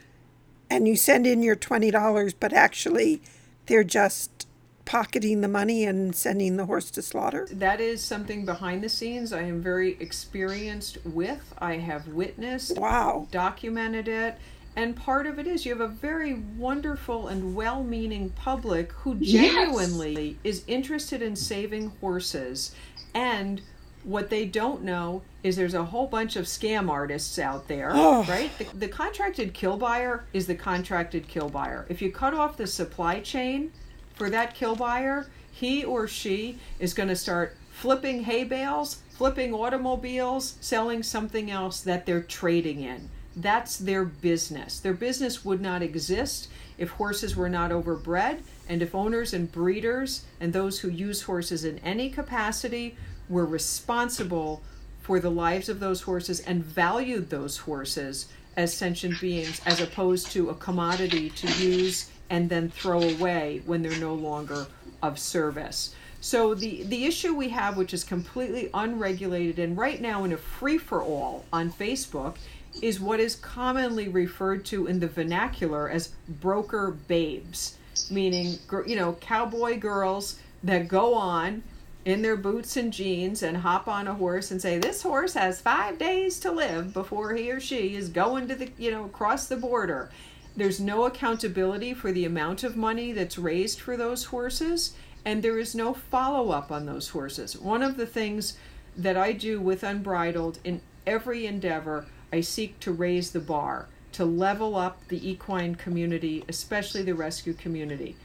And 0.70 0.86
you 0.86 0.96
send 0.96 1.26
in 1.26 1.42
your 1.42 1.56
twenty 1.56 1.90
dollars, 1.90 2.34
but 2.34 2.52
actually, 2.52 3.22
they're 3.66 3.84
just 3.84 4.46
pocketing 4.88 5.42
the 5.42 5.48
money 5.48 5.84
and 5.84 6.16
sending 6.16 6.56
the 6.56 6.64
horse 6.64 6.90
to 6.90 7.02
slaughter? 7.02 7.46
That 7.52 7.78
is 7.78 8.02
something 8.02 8.46
behind 8.46 8.82
the 8.82 8.88
scenes 8.88 9.34
I 9.34 9.42
am 9.42 9.60
very 9.60 10.00
experienced 10.00 10.96
with. 11.04 11.52
I 11.58 11.74
have 11.74 12.08
witnessed, 12.08 12.78
wow, 12.78 13.28
documented 13.30 14.08
it 14.08 14.38
and 14.78 14.94
part 14.94 15.26
of 15.26 15.40
it 15.40 15.48
is 15.48 15.66
you 15.66 15.72
have 15.72 15.80
a 15.80 15.92
very 15.92 16.34
wonderful 16.34 17.26
and 17.26 17.56
well 17.56 17.82
meaning 17.82 18.30
public 18.30 18.92
who 18.92 19.16
genuinely 19.16 20.38
yes. 20.44 20.58
is 20.58 20.64
interested 20.68 21.20
in 21.20 21.34
saving 21.34 21.88
horses. 22.00 22.76
And 23.12 23.60
what 24.04 24.30
they 24.30 24.44
don't 24.44 24.84
know 24.84 25.22
is 25.42 25.56
there's 25.56 25.74
a 25.74 25.86
whole 25.86 26.06
bunch 26.06 26.36
of 26.36 26.44
scam 26.44 26.88
artists 26.88 27.40
out 27.40 27.66
there, 27.66 27.90
oh. 27.92 28.22
right? 28.28 28.56
The, 28.56 28.66
the 28.72 28.86
contracted 28.86 29.52
kill 29.52 29.76
buyer 29.76 30.26
is 30.32 30.46
the 30.46 30.54
contracted 30.54 31.26
kill 31.26 31.48
buyer. 31.48 31.84
If 31.88 32.00
you 32.00 32.12
cut 32.12 32.32
off 32.32 32.56
the 32.56 32.68
supply 32.68 33.18
chain 33.18 33.72
for 34.14 34.30
that 34.30 34.54
kill 34.54 34.76
buyer, 34.76 35.26
he 35.50 35.82
or 35.82 36.06
she 36.06 36.56
is 36.78 36.94
going 36.94 37.08
to 37.08 37.16
start 37.16 37.56
flipping 37.72 38.22
hay 38.22 38.44
bales, 38.44 39.02
flipping 39.10 39.52
automobiles, 39.52 40.54
selling 40.60 41.02
something 41.02 41.50
else 41.50 41.80
that 41.80 42.06
they're 42.06 42.22
trading 42.22 42.80
in. 42.80 43.10
That's 43.40 43.76
their 43.76 44.04
business. 44.04 44.80
Their 44.80 44.94
business 44.94 45.44
would 45.44 45.60
not 45.60 45.80
exist 45.80 46.48
if 46.76 46.90
horses 46.90 47.36
were 47.36 47.48
not 47.48 47.70
overbred 47.70 48.40
and 48.68 48.82
if 48.82 48.94
owners 48.94 49.32
and 49.32 49.50
breeders 49.50 50.24
and 50.40 50.52
those 50.52 50.80
who 50.80 50.88
use 50.88 51.22
horses 51.22 51.64
in 51.64 51.78
any 51.78 52.10
capacity 52.10 52.96
were 53.28 53.46
responsible 53.46 54.60
for 55.00 55.20
the 55.20 55.30
lives 55.30 55.68
of 55.68 55.78
those 55.78 56.02
horses 56.02 56.40
and 56.40 56.64
valued 56.64 57.30
those 57.30 57.58
horses 57.58 58.26
as 58.56 58.74
sentient 58.74 59.20
beings 59.20 59.60
as 59.64 59.80
opposed 59.80 60.32
to 60.32 60.50
a 60.50 60.54
commodity 60.54 61.30
to 61.30 61.46
use 61.64 62.10
and 62.28 62.50
then 62.50 62.68
throw 62.68 63.00
away 63.00 63.62
when 63.66 63.82
they're 63.82 64.00
no 64.00 64.14
longer 64.14 64.66
of 65.00 65.18
service. 65.18 65.94
So 66.20 66.54
the 66.54 66.82
the 66.82 67.06
issue 67.06 67.34
we 67.34 67.50
have 67.50 67.76
which 67.76 67.94
is 67.94 68.02
completely 68.02 68.70
unregulated 68.74 69.60
and 69.60 69.76
right 69.78 70.00
now 70.00 70.24
in 70.24 70.32
a 70.32 70.36
free 70.36 70.76
for 70.76 71.00
all 71.00 71.44
on 71.52 71.70
Facebook 71.70 72.36
is 72.82 73.00
what 73.00 73.20
is 73.20 73.36
commonly 73.36 74.08
referred 74.08 74.64
to 74.66 74.86
in 74.86 75.00
the 75.00 75.08
vernacular 75.08 75.88
as 75.88 76.08
broker 76.28 76.96
babes, 77.08 77.76
meaning, 78.10 78.58
you 78.86 78.96
know, 78.96 79.14
cowboy 79.20 79.78
girls 79.78 80.38
that 80.62 80.88
go 80.88 81.14
on 81.14 81.62
in 82.04 82.22
their 82.22 82.36
boots 82.36 82.76
and 82.76 82.92
jeans 82.92 83.42
and 83.42 83.58
hop 83.58 83.86
on 83.86 84.08
a 84.08 84.14
horse 84.14 84.50
and 84.50 84.62
say, 84.62 84.78
This 84.78 85.02
horse 85.02 85.34
has 85.34 85.60
five 85.60 85.98
days 85.98 86.40
to 86.40 86.50
live 86.50 86.92
before 86.94 87.34
he 87.34 87.50
or 87.50 87.60
she 87.60 87.94
is 87.94 88.08
going 88.08 88.48
to 88.48 88.54
the, 88.54 88.70
you 88.78 88.90
know, 88.90 89.04
across 89.04 89.46
the 89.46 89.56
border. 89.56 90.10
There's 90.56 90.80
no 90.80 91.04
accountability 91.04 91.94
for 91.94 92.10
the 92.10 92.24
amount 92.24 92.64
of 92.64 92.76
money 92.76 93.12
that's 93.12 93.38
raised 93.38 93.80
for 93.80 93.96
those 93.96 94.24
horses, 94.24 94.94
and 95.24 95.42
there 95.42 95.58
is 95.58 95.74
no 95.74 95.94
follow 95.94 96.50
up 96.50 96.72
on 96.72 96.86
those 96.86 97.10
horses. 97.10 97.56
One 97.56 97.82
of 97.82 97.96
the 97.96 98.06
things 98.06 98.56
that 98.96 99.16
I 99.16 99.32
do 99.32 99.60
with 99.60 99.82
Unbridled 99.82 100.58
in 100.64 100.80
every 101.06 101.46
endeavor 101.46 102.06
I 102.32 102.40
seek 102.40 102.78
to 102.80 102.92
raise 102.92 103.30
the 103.30 103.40
bar, 103.40 103.88
to 104.12 104.24
level 104.24 104.76
up 104.76 105.06
the 105.08 105.28
equine 105.28 105.74
community, 105.74 106.44
especially 106.48 107.02
the 107.02 107.14
rescue 107.14 107.54
community. 107.54 108.16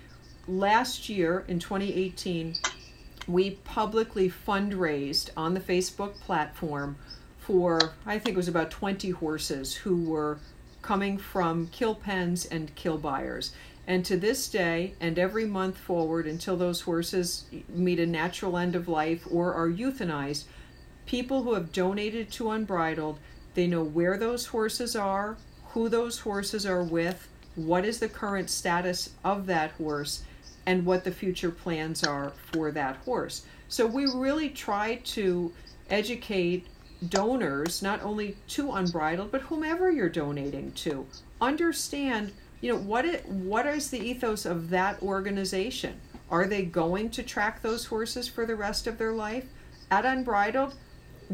Last 0.47 1.07
year, 1.07 1.45
in 1.47 1.59
2018, 1.59 2.55
we 3.27 3.51
publicly 3.51 4.29
fundraised 4.29 5.29
on 5.37 5.53
the 5.53 5.59
Facebook 5.59 6.19
platform 6.19 6.97
for, 7.39 7.93
I 8.05 8.19
think 8.19 8.35
it 8.35 8.37
was 8.37 8.47
about 8.47 8.71
20 8.71 9.11
horses 9.11 9.75
who 9.75 10.03
were 10.03 10.39
coming 10.81 11.17
from 11.17 11.67
kill 11.67 11.95
pens 11.95 12.45
and 12.45 12.75
kill 12.75 12.97
buyers. 12.97 13.53
And 13.87 14.05
to 14.05 14.17
this 14.17 14.49
day, 14.49 14.95
and 14.99 15.19
every 15.19 15.45
month 15.45 15.77
forward 15.77 16.25
until 16.25 16.55
those 16.55 16.81
horses 16.81 17.45
meet 17.69 17.99
a 17.99 18.05
natural 18.05 18.57
end 18.57 18.75
of 18.75 18.87
life 18.87 19.25
or 19.29 19.53
are 19.53 19.69
euthanized, 19.69 20.43
people 21.05 21.43
who 21.43 21.53
have 21.53 21.73
donated 21.73 22.31
to 22.31 22.51
Unbridled 22.51 23.19
they 23.53 23.67
know 23.67 23.83
where 23.83 24.17
those 24.17 24.47
horses 24.47 24.95
are, 24.95 25.37
who 25.69 25.89
those 25.89 26.19
horses 26.19 26.65
are 26.65 26.83
with, 26.83 27.27
what 27.55 27.85
is 27.85 27.99
the 27.99 28.09
current 28.09 28.49
status 28.49 29.11
of 29.23 29.45
that 29.45 29.71
horse, 29.71 30.23
and 30.65 30.85
what 30.85 31.03
the 31.03 31.11
future 31.11 31.51
plans 31.51 32.03
are 32.03 32.31
for 32.51 32.71
that 32.71 32.97
horse. 32.97 33.45
So 33.67 33.85
we 33.85 34.05
really 34.05 34.49
try 34.49 34.95
to 35.05 35.51
educate 35.89 36.67
donors, 37.09 37.81
not 37.81 38.01
only 38.01 38.37
to 38.47 38.71
Unbridled, 38.71 39.31
but 39.31 39.41
whomever 39.41 39.91
you're 39.91 40.09
donating 40.09 40.71
to. 40.73 41.05
Understand, 41.41 42.31
you 42.61 42.71
know, 42.71 42.79
what 42.79 43.05
it 43.05 43.27
what 43.27 43.65
is 43.65 43.89
the 43.89 43.99
ethos 43.99 44.45
of 44.45 44.69
that 44.69 45.01
organization? 45.01 45.99
Are 46.29 46.45
they 46.47 46.63
going 46.63 47.09
to 47.11 47.23
track 47.23 47.61
those 47.61 47.85
horses 47.85 48.27
for 48.27 48.45
the 48.45 48.55
rest 48.55 48.87
of 48.87 48.97
their 48.97 49.11
life? 49.11 49.45
At 49.91 50.05
Unbridled, 50.05 50.75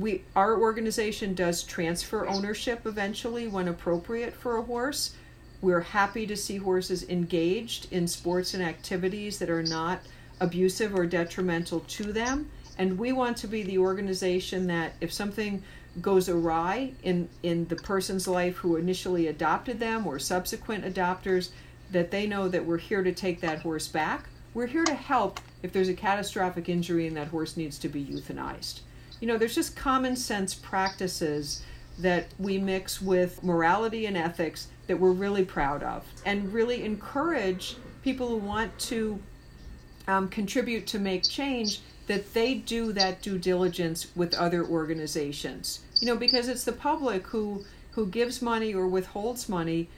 we 0.01 0.23
our 0.35 0.59
organization 0.59 1.33
does 1.33 1.63
transfer 1.63 2.27
ownership 2.27 2.85
eventually 2.85 3.47
when 3.47 3.67
appropriate 3.67 4.33
for 4.33 4.57
a 4.57 4.61
horse. 4.61 5.15
We're 5.61 5.81
happy 5.81 6.25
to 6.27 6.37
see 6.37 6.57
horses 6.57 7.07
engaged 7.09 7.91
in 7.91 8.07
sports 8.07 8.53
and 8.53 8.63
activities 8.63 9.39
that 9.39 9.49
are 9.49 9.63
not 9.63 10.01
abusive 10.39 10.95
or 10.95 11.05
detrimental 11.05 11.81
to 11.81 12.13
them. 12.13 12.49
And 12.77 12.97
we 12.97 13.11
want 13.11 13.35
to 13.37 13.47
be 13.47 13.63
the 13.63 13.77
organization 13.77 14.67
that 14.67 14.93
if 15.01 15.11
something 15.11 15.61
goes 16.01 16.29
awry 16.29 16.93
in, 17.03 17.27
in 17.43 17.67
the 17.67 17.75
person's 17.75 18.27
life 18.27 18.55
who 18.57 18.77
initially 18.77 19.27
adopted 19.27 19.79
them 19.79 20.07
or 20.07 20.17
subsequent 20.17 20.85
adopters, 20.85 21.49
that 21.91 22.11
they 22.11 22.25
know 22.25 22.47
that 22.47 22.65
we're 22.65 22.77
here 22.77 23.03
to 23.03 23.11
take 23.11 23.41
that 23.41 23.59
horse 23.59 23.87
back. 23.87 24.29
We're 24.53 24.67
here 24.67 24.85
to 24.85 24.93
help 24.93 25.41
if 25.61 25.73
there's 25.73 25.89
a 25.89 25.93
catastrophic 25.93 26.69
injury 26.69 27.07
and 27.07 27.17
that 27.17 27.27
horse 27.27 27.57
needs 27.57 27.77
to 27.79 27.89
be 27.89 28.05
euthanized. 28.05 28.79
You 29.19 29.27
know, 29.27 29.37
there's 29.37 29.55
just 29.55 29.75
common 29.75 30.15
sense 30.15 30.55
practices 30.55 31.61
that 31.99 32.27
we 32.39 32.57
mix 32.57 33.01
with 33.01 33.43
morality 33.43 34.05
and 34.05 34.15
ethics 34.15 34.67
that 34.87 34.99
we're 34.99 35.11
really 35.11 35.43
proud 35.43 35.83
of 35.83 36.05
and 36.25 36.53
really 36.53 36.83
encourage 36.83 37.75
people 38.01 38.29
who 38.29 38.37
want 38.37 38.77
to 38.79 39.19
um, 40.07 40.29
contribute 40.29 40.87
to 40.87 40.99
make 40.99 41.27
change 41.27 41.81
that 42.07 42.33
they 42.33 42.55
do 42.55 42.91
that 42.93 43.21
due 43.21 43.37
diligence 43.37 44.07
with 44.15 44.33
other 44.33 44.65
organizations. 44.65 45.81
You 45.99 46.07
know 46.07 46.15
because 46.15 46.47
it's 46.47 46.63
the 46.63 46.71
public 46.71 47.27
who 47.27 47.65
who 47.91 48.07
gives 48.07 48.41
money 48.41 48.73
or 48.73 48.87
withholds 48.87 49.49
money 49.49 49.89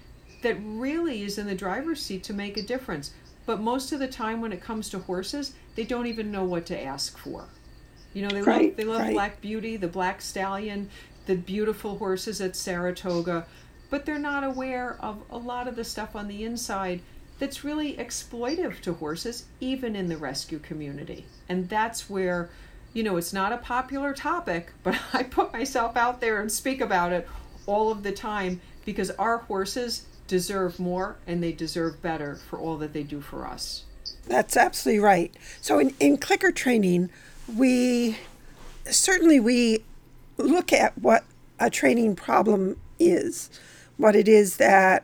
that 0.42 0.58
really 0.62 1.22
is 1.22 1.38
in 1.38 1.46
the 1.46 1.56
driver's 1.56 2.02
seat 2.02 2.24
to 2.24 2.34
make 2.34 2.58
a 2.58 2.64
difference. 2.64 3.12
But 3.46 3.62
most 3.62 3.92
of 3.92 4.00
the 4.00 4.08
time 4.08 4.42
when 4.42 4.52
it 4.52 4.62
comes 4.62 4.90
to 4.90 5.00
horses 5.00 5.54
they 5.76 5.84
don't 5.84 6.08
even 6.08 6.32
know 6.32 6.44
what 6.44 6.66
to 6.66 6.84
ask 6.84 7.18
for 7.18 7.46
you 8.14 8.22
know 8.22 8.30
they 8.30 8.42
right, 8.42 8.70
love 8.70 8.78
they 8.78 8.84
love 8.84 9.02
right. 9.02 9.14
black 9.14 9.42
beauty 9.42 9.78
the 9.78 9.88
black 9.88 10.22
stallion 10.22 10.90
the 11.26 11.36
beautiful 11.36 11.98
horses 11.98 12.42
at 12.42 12.56
saratoga 12.56 13.46
but 13.92 14.06
they're 14.06 14.18
not 14.18 14.44
aware 14.44 14.98
of 15.02 15.22
a 15.30 15.38
lot 15.38 15.68
of 15.68 15.76
the 15.76 15.84
stuff 15.84 16.16
on 16.16 16.28
the 16.28 16.44
inside 16.44 17.02
that's 17.42 17.64
really 17.64 17.96
exploitive 17.96 18.80
to 18.82 18.94
horses, 18.94 19.46
even 19.60 19.96
in 19.96 20.08
the 20.08 20.16
rescue 20.16 20.60
community. 20.60 21.26
And 21.50 21.68
that's 21.68 22.08
where, 22.08 22.52
you 22.94 23.02
know, 23.02 23.18
it's 23.18 23.34
not 23.34 23.52
a 23.52 23.58
popular 23.58 24.14
topic, 24.14 24.72
but 24.84 24.96
I 25.12 25.24
put 25.24 25.52
myself 25.52 25.98
out 25.98 26.22
there 26.22 26.40
and 26.40 26.52
speak 26.52 26.80
about 26.80 27.12
it 27.12 27.28
all 27.66 27.92
of 27.92 28.04
the 28.04 28.12
time 28.12 28.62
because 28.86 29.10
our 29.12 29.40
horses 29.40 30.06
deserve 30.28 30.80
more 30.80 31.18
and 31.26 31.44
they 31.44 31.52
deserve 31.52 32.02
better 32.02 32.36
for 32.36 32.60
all 32.60 32.78
that 32.78 32.94
they 32.94 33.04
do 33.04 33.22
for 33.22 33.48
us. 33.48 33.86
That's 34.28 34.56
absolutely 34.56 35.04
right. 35.04 35.36
So 35.62 35.80
in, 35.80 35.96
in 36.00 36.18
clicker 36.18 36.52
training, 36.52 37.10
we 37.48 38.18
certainly 38.90 39.40
we 39.40 39.84
look 40.38 40.74
at 40.74 40.98
what 40.98 41.24
a 41.60 41.70
training 41.70 42.16
problem 42.16 42.78
is, 43.00 43.50
what 43.98 44.16
it 44.16 44.28
is 44.28 44.58
that 44.58 45.04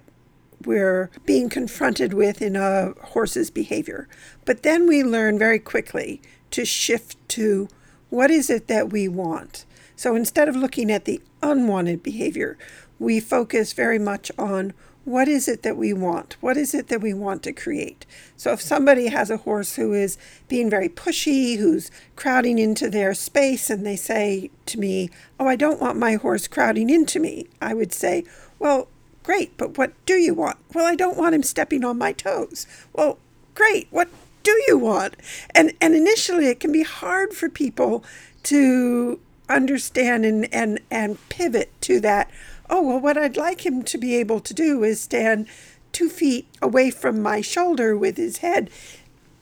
we're 0.66 1.10
being 1.26 1.50
confronted 1.50 2.14
with 2.14 2.42
in 2.42 2.56
a 2.56 2.94
horse's 3.04 3.52
behavior. 3.52 4.08
But 4.46 4.64
then 4.64 4.88
we 4.88 5.04
learn 5.04 5.38
very 5.38 5.60
quickly 5.60 6.22
to 6.52 6.66
shift 6.66 7.18
to 7.30 7.68
what 8.10 8.32
is 8.32 8.50
it 8.50 8.68
that 8.68 8.92
we 8.92 9.08
want. 9.08 9.66
So 9.96 10.16
instead 10.16 10.48
of 10.48 10.56
looking 10.56 10.92
at 10.92 11.06
the 11.06 11.22
unwanted 11.42 12.04
behavior, 12.04 12.58
we 13.00 13.20
focus 13.20 13.74
very 13.74 14.00
much 14.00 14.32
on 14.38 14.74
what 15.06 15.30
is 15.30 15.48
it 15.48 15.64
that 15.64 15.78
we 15.78 15.94
want? 15.94 16.36
What 16.42 16.58
is 16.58 16.74
it 16.74 16.90
that 16.90 17.00
we 17.00 17.14
want 17.14 17.42
to 17.44 17.54
create? 17.54 18.06
So 18.36 18.52
if 18.52 18.62
somebody 18.62 19.08
has 19.08 19.30
a 19.30 19.38
horse 19.38 19.76
who 19.76 19.94
is 19.94 20.18
being 20.50 20.70
very 20.70 20.90
pushy, 20.90 21.58
who's 21.58 21.90
crowding 22.18 22.60
into 22.60 22.90
their 22.90 23.14
space, 23.14 23.70
and 23.70 23.86
they 23.86 23.96
say 23.96 24.52
to 24.66 24.78
me, 24.78 25.10
Oh, 25.40 25.48
I 25.48 25.56
don't 25.56 25.80
want 25.80 25.98
my 25.98 26.16
horse 26.16 26.48
crowding 26.48 26.90
into 26.90 27.22
me, 27.22 27.48
I 27.62 27.74
would 27.74 27.94
say, 27.94 28.26
Well, 28.60 28.90
Great, 29.28 29.58
but 29.58 29.78
what 29.78 29.92
do 30.06 30.14
you 30.14 30.34
want? 30.34 30.56
Well, 30.74 30.86
I 30.86 30.96
don't 30.96 31.18
want 31.18 31.36
him 31.36 31.44
stepping 31.44 31.84
on 31.84 31.98
my 31.98 32.14
toes. 32.14 32.66
Well, 32.94 33.20
great. 33.56 33.90
What 33.92 34.08
do 34.42 34.64
you 34.70 34.78
want? 34.78 35.18
And 35.54 35.74
and 35.82 35.94
initially 35.94 36.48
it 36.48 36.62
can 36.62 36.72
be 36.72 36.84
hard 36.84 37.34
for 37.34 37.50
people 37.50 38.06
to 38.44 39.20
understand 39.50 40.24
and 40.24 40.48
and 40.54 40.80
and 40.90 41.18
pivot 41.28 41.74
to 41.82 42.00
that. 42.00 42.32
Oh, 42.70 42.82
well, 42.82 43.00
what 43.00 43.18
I'd 43.18 43.38
like 43.38 43.66
him 43.66 43.84
to 43.84 43.98
be 43.98 44.16
able 44.16 44.40
to 44.42 44.54
do 44.54 44.84
is 44.84 45.00
stand 45.00 45.48
2 45.94 46.10
feet 46.10 46.48
away 46.62 46.92
from 46.92 47.22
my 47.22 47.42
shoulder 47.42 47.98
with 47.98 48.18
his 48.18 48.38
head 48.38 48.70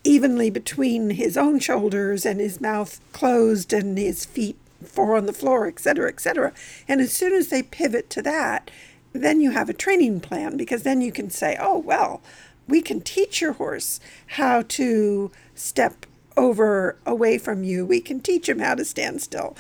evenly 0.03 0.51
between 0.51 1.09
his 1.09 1.35
own 1.35 1.59
shoulders 1.59 2.25
and 2.25 2.39
his 2.39 2.61
mouth 2.61 3.01
closed 3.11 3.73
and 3.73 3.97
his 3.97 4.23
feet 4.23 4.55
four 4.83 5.17
on 5.17 5.25
the 5.25 5.33
floor, 5.33 5.67
etc., 5.67 6.07
etc. 6.07 6.53
And 6.87 7.01
as 7.01 7.11
soon 7.11 7.33
as 7.33 7.47
they 7.47 7.63
pivot 7.63 8.09
to 8.11 8.21
that, 8.21 8.69
then 9.13 9.41
you 9.41 9.51
have 9.51 9.69
a 9.69 9.73
training 9.73 10.19
plan 10.19 10.57
because 10.57 10.83
then 10.83 11.01
you 11.01 11.11
can 11.11 11.31
say, 11.31 11.57
oh, 11.59 11.79
well, 11.79 12.21
we 12.67 12.81
can 12.81 13.01
teach 13.01 13.41
your 13.41 13.53
horse 13.53 13.99
how 14.27 14.61
to 14.63 15.31
step 15.55 16.05
over 16.37 16.97
away 17.05 17.37
from 17.37 17.63
you. 17.63 17.85
We 17.85 18.01
can 18.01 18.19
teach 18.19 18.47
him 18.47 18.59
how 18.59 18.75
to 18.75 18.85
stand 18.85 19.21
still. 19.21 19.55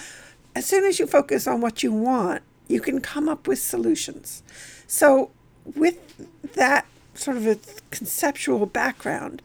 As 0.53 0.65
soon 0.65 0.83
as 0.83 0.99
you 0.99 1.07
focus 1.07 1.47
on 1.47 1.61
what 1.61 1.83
you 1.83 1.91
want, 1.91 2.43
you 2.67 2.81
can 2.81 3.01
come 3.01 3.29
up 3.29 3.47
with 3.47 3.59
solutions. 3.59 4.43
So, 4.87 5.31
with 5.75 6.53
that 6.53 6.85
sort 7.13 7.37
of 7.37 7.47
a 7.47 7.57
conceptual 7.91 8.65
background, 8.65 9.41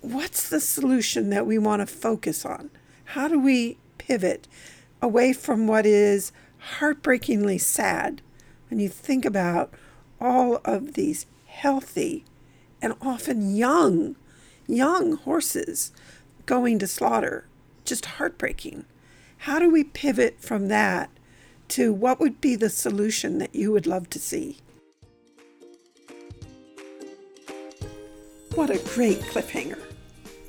what's 0.00 0.48
the 0.48 0.60
solution 0.60 1.30
that 1.30 1.46
we 1.46 1.58
want 1.58 1.80
to 1.80 1.86
focus 1.86 2.44
on? 2.44 2.70
How 3.04 3.28
do 3.28 3.38
we 3.38 3.78
pivot 3.96 4.48
away 5.00 5.32
from 5.32 5.66
what 5.66 5.86
is 5.86 6.32
heartbreakingly 6.58 7.58
sad 7.58 8.20
when 8.68 8.80
you 8.80 8.88
think 8.88 9.24
about 9.24 9.72
all 10.20 10.60
of 10.64 10.94
these 10.94 11.26
healthy 11.46 12.24
and 12.80 12.94
often 13.00 13.54
young, 13.54 14.16
young 14.66 15.16
horses 15.16 15.92
going 16.46 16.78
to 16.78 16.86
slaughter, 16.86 17.46
just 17.84 18.06
heartbreaking. 18.06 18.84
How 19.38 19.58
do 19.58 19.70
we 19.70 19.84
pivot 19.84 20.40
from 20.40 20.68
that 20.68 21.10
to 21.68 21.92
what 21.92 22.18
would 22.20 22.40
be 22.40 22.56
the 22.56 22.70
solution 22.70 23.38
that 23.38 23.54
you 23.54 23.72
would 23.72 23.86
love 23.86 24.08
to 24.10 24.18
see? 24.18 24.58
What 28.54 28.70
a 28.70 28.78
great 28.94 29.20
cliffhanger. 29.20 29.78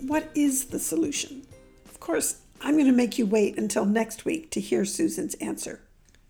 What 0.01 0.29
is 0.33 0.65
the 0.65 0.79
solution? 0.79 1.45
Of 1.85 1.99
course, 1.99 2.41
I'm 2.61 2.75
going 2.75 2.87
to 2.87 2.91
make 2.91 3.17
you 3.17 3.25
wait 3.25 3.57
until 3.57 3.85
next 3.85 4.25
week 4.25 4.49
to 4.51 4.59
hear 4.59 4.85
Susan's 4.85 5.35
answer. 5.35 5.81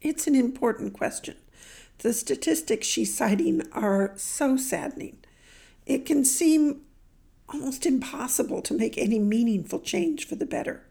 It's 0.02 0.28
an 0.28 0.36
important 0.36 0.94
question. 0.94 1.36
The 2.00 2.14
statistics 2.14 2.88
she's 2.88 3.16
citing 3.16 3.64
are 3.72 4.14
so 4.16 4.58
saddening. 4.58 5.18
It 5.86 6.06
can 6.06 6.26
seem 6.26 6.82
almost 7.48 7.86
impossible 7.86 8.62
to 8.62 8.74
make 8.74 8.98
any 8.98 9.20
meaningful 9.20 9.80
change 9.80 10.28
for 10.28 10.36
the 10.36 10.46
better. 10.46 10.86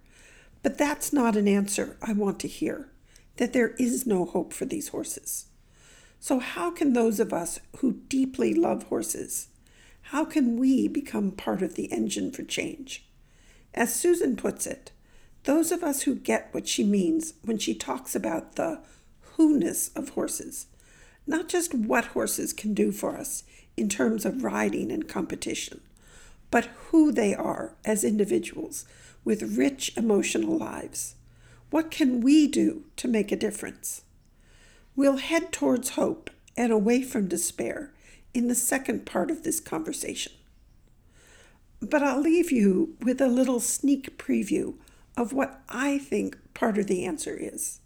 But 0.62 0.78
that's 0.78 1.12
not 1.12 1.36
an 1.36 1.48
answer 1.48 1.96
I 2.02 2.12
want 2.12 2.40
to 2.40 2.48
hear 2.48 2.90
that 3.38 3.52
there 3.52 3.70
is 3.78 4.06
no 4.06 4.24
hope 4.24 4.52
for 4.52 4.64
these 4.64 4.88
horses. 4.88 5.46
So, 6.20 6.38
how 6.38 6.70
can 6.70 6.92
those 6.92 7.18
of 7.18 7.32
us 7.32 7.58
who 7.78 8.00
deeply 8.08 8.54
love 8.54 8.84
horses, 8.84 9.48
how 10.02 10.24
can 10.24 10.56
we 10.56 10.86
become 10.86 11.32
part 11.32 11.62
of 11.62 11.74
the 11.74 11.90
engine 11.92 12.30
for 12.30 12.42
change? 12.42 13.04
As 13.74 13.94
Susan 13.94 14.36
puts 14.36 14.66
it, 14.66 14.92
those 15.44 15.72
of 15.72 15.82
us 15.82 16.02
who 16.02 16.14
get 16.14 16.48
what 16.52 16.68
she 16.68 16.84
means 16.84 17.34
when 17.42 17.58
she 17.58 17.74
talks 17.74 18.14
about 18.14 18.56
the 18.56 18.80
who 19.36 19.58
ness 19.58 19.90
of 19.96 20.10
horses 20.10 20.66
not 21.28 21.46
just 21.46 21.74
what 21.74 22.06
horses 22.06 22.54
can 22.54 22.72
do 22.72 22.90
for 22.90 23.16
us 23.16 23.44
in 23.76 23.88
terms 23.88 24.24
of 24.24 24.42
riding 24.42 24.90
and 24.90 25.06
competition, 25.06 25.80
but 26.50 26.70
who 26.88 27.12
they 27.12 27.34
are 27.34 27.74
as 27.84 28.02
individuals 28.02 28.86
with 29.24 29.56
rich 29.56 29.92
emotional 29.96 30.56
lives. 30.56 31.14
What 31.70 31.90
can 31.90 32.20
we 32.20 32.46
do 32.46 32.84
to 32.96 33.08
make 33.08 33.30
a 33.30 33.36
difference? 33.36 34.02
We'll 34.96 35.18
head 35.18 35.52
towards 35.52 35.90
hope 35.90 36.30
and 36.56 36.72
away 36.72 37.02
from 37.02 37.28
despair 37.28 37.92
in 38.32 38.48
the 38.48 38.54
second 38.54 39.04
part 39.04 39.30
of 39.30 39.42
this 39.42 39.60
conversation. 39.60 40.32
But 41.80 42.02
I'll 42.02 42.20
leave 42.20 42.50
you 42.50 42.96
with 43.02 43.20
a 43.20 43.28
little 43.28 43.60
sneak 43.60 44.16
preview 44.18 44.74
of 45.16 45.32
what 45.32 45.60
I 45.68 45.98
think 45.98 46.38
part 46.54 46.78
of 46.78 46.86
the 46.86 47.04
answer 47.04 47.36
is. 47.36 47.80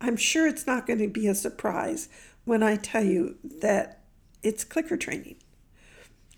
I'm 0.00 0.16
sure 0.16 0.46
it's 0.48 0.66
not 0.66 0.86
going 0.86 0.98
to 1.00 1.08
be 1.08 1.26
a 1.26 1.34
surprise 1.34 2.08
when 2.44 2.62
I 2.62 2.76
tell 2.76 3.04
you 3.04 3.36
that 3.60 4.00
it's 4.42 4.64
clicker 4.64 4.96
training. 4.96 5.36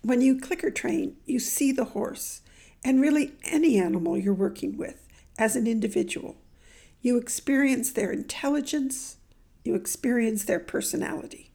When 0.01 0.19
you 0.19 0.39
clicker 0.39 0.69
train, 0.69 1.15
you 1.25 1.39
see 1.39 1.71
the 1.71 1.85
horse 1.85 2.41
and 2.83 2.99
really 2.99 3.33
any 3.45 3.79
animal 3.79 4.17
you're 4.17 4.33
working 4.33 4.75
with 4.75 5.07
as 5.37 5.55
an 5.55 5.65
individual. 5.65 6.35
You 7.03 7.17
experience 7.17 7.91
their 7.91 8.13
intelligence, 8.13 9.17
you 9.65 9.75
experience 9.75 10.45
their 10.45 10.61
personality. 10.61 11.51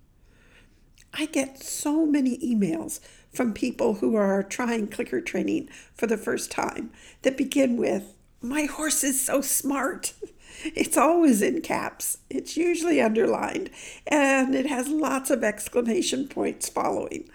I 1.15 1.25
get 1.25 1.63
so 1.63 2.05
many 2.05 2.37
emails 2.41 3.01
from 3.33 3.55
people 3.55 3.95
who 3.95 4.15
are 4.15 4.43
trying 4.43 4.89
clicker 4.89 5.23
training 5.23 5.71
for 5.95 6.07
the 6.07 6.19
first 6.19 6.51
time 6.51 6.91
that 7.23 7.39
begin 7.39 7.79
with, 7.79 8.15
My 8.43 8.65
horse 8.65 9.03
is 9.03 9.25
so 9.25 9.41
smart. 9.41 10.13
It's 10.65 10.97
always 10.97 11.41
in 11.41 11.61
caps, 11.61 12.19
it's 12.29 12.57
usually 12.57 13.01
underlined, 13.01 13.71
and 14.09 14.57
it 14.57 14.67
has 14.67 14.89
lots 14.89 15.31
of 15.31 15.45
exclamation 15.45 16.27
points 16.27 16.69
following. 16.69 17.31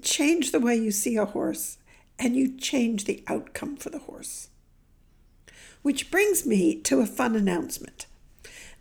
Change 0.00 0.50
the 0.50 0.58
way 0.58 0.74
you 0.74 0.90
see 0.90 1.16
a 1.16 1.26
horse, 1.26 1.76
and 2.18 2.34
you 2.34 2.56
change 2.56 3.04
the 3.04 3.22
outcome 3.26 3.76
for 3.76 3.90
the 3.90 3.98
horse. 3.98 4.48
Which 5.82 6.10
brings 6.10 6.46
me 6.46 6.74
to 6.82 7.00
a 7.00 7.06
fun 7.06 7.34
announcement. 7.34 8.06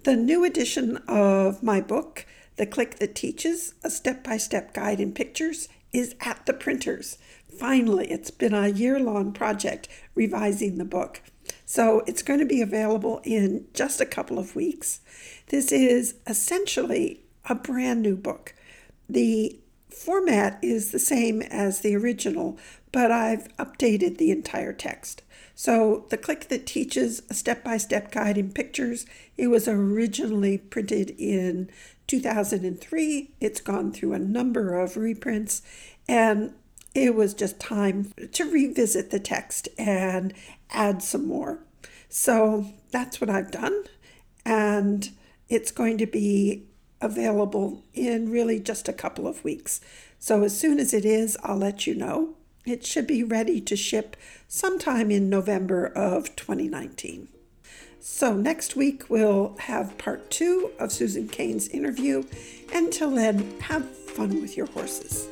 The 0.03 0.15
new 0.15 0.43
edition 0.43 0.97
of 1.07 1.63
my 1.63 1.79
book, 1.79 2.25
The 2.57 2.65
Click 2.65 2.99
That 2.99 3.15
Teaches 3.15 3.73
A 3.83 3.89
Step 3.89 4.23
by 4.23 4.37
Step 4.37 4.73
Guide 4.73 4.99
in 4.99 5.13
Pictures, 5.13 5.69
is 5.93 6.15
at 6.19 6.45
the 6.45 6.53
printers. 6.53 7.17
Finally, 7.57 8.11
it's 8.11 8.31
been 8.31 8.53
a 8.53 8.67
year 8.67 8.99
long 8.99 9.31
project 9.31 9.87
revising 10.13 10.77
the 10.77 10.85
book. 10.85 11.21
So 11.65 12.03
it's 12.05 12.21
going 12.21 12.39
to 12.39 12.45
be 12.45 12.61
available 12.61 13.21
in 13.23 13.67
just 13.73 14.01
a 14.01 14.05
couple 14.05 14.37
of 14.37 14.55
weeks. 14.55 14.99
This 15.47 15.71
is 15.71 16.15
essentially 16.27 17.21
a 17.45 17.55
brand 17.55 18.01
new 18.01 18.15
book. 18.15 18.53
The 19.07 19.59
format 19.89 20.59
is 20.61 20.91
the 20.91 20.99
same 20.99 21.41
as 21.41 21.79
the 21.79 21.95
original, 21.95 22.57
but 22.91 23.11
I've 23.11 23.47
updated 23.57 24.17
the 24.17 24.31
entire 24.31 24.73
text. 24.73 25.23
So 25.59 26.05
the 26.07 26.15
click 26.15 26.47
that 26.47 26.65
teaches 26.65 27.21
a 27.29 27.33
step 27.33 27.65
by 27.65 27.75
step 27.75 28.13
guide 28.13 28.37
in 28.37 28.53
pictures, 28.53 29.05
it 29.35 29.47
was 29.47 29.67
originally 29.67 30.57
printed 30.57 31.09
in 31.17 31.69
2003. 32.07 33.31
It's 33.41 33.59
gone 33.59 33.91
through 33.91 34.13
a 34.13 34.19
number 34.19 34.79
of 34.79 34.95
reprints, 34.95 35.61
and 36.07 36.53
it 36.95 37.13
was 37.13 37.33
just 37.33 37.59
time 37.59 38.13
to 38.31 38.49
revisit 38.49 39.11
the 39.11 39.19
text 39.19 39.67
and 39.77 40.33
add 40.69 41.03
some 41.03 41.27
more. 41.27 41.59
So 42.07 42.67
that's 42.91 43.19
what 43.19 43.29
I've 43.29 43.51
done. 43.51 43.83
And 44.45 45.09
it's 45.49 45.71
going 45.71 45.97
to 45.97 46.07
be 46.07 46.69
available 47.01 47.83
in 47.93 48.31
really 48.31 48.61
just 48.61 48.87
a 48.87 48.93
couple 48.93 49.27
of 49.27 49.43
weeks. 49.43 49.81
So 50.19 50.41
as 50.43 50.57
soon 50.57 50.79
as 50.79 50.93
it 50.93 51.03
is, 51.03 51.37
I'll 51.43 51.57
let 51.57 51.85
you 51.85 51.95
know. 51.95 52.37
It 52.69 52.85
should 52.85 53.07
be 53.07 53.23
ready 53.23 53.59
to 53.61 53.75
ship 53.75 54.15
sometime 54.47 55.09
in 55.09 55.27
November 55.27 55.87
of 55.87 56.35
2019. 56.35 57.27
So 57.99 58.35
next 58.35 58.75
week 58.75 59.09
we'll 59.09 59.55
have 59.61 59.97
part 59.97 60.29
two 60.29 60.69
of 60.77 60.91
Susan 60.91 61.27
Kayne's 61.27 61.67
interview. 61.69 62.21
And 62.71 62.85
Until 62.85 63.09
then, 63.09 63.59
have 63.61 63.89
fun 63.89 64.39
with 64.39 64.55
your 64.55 64.67
horses. 64.67 65.27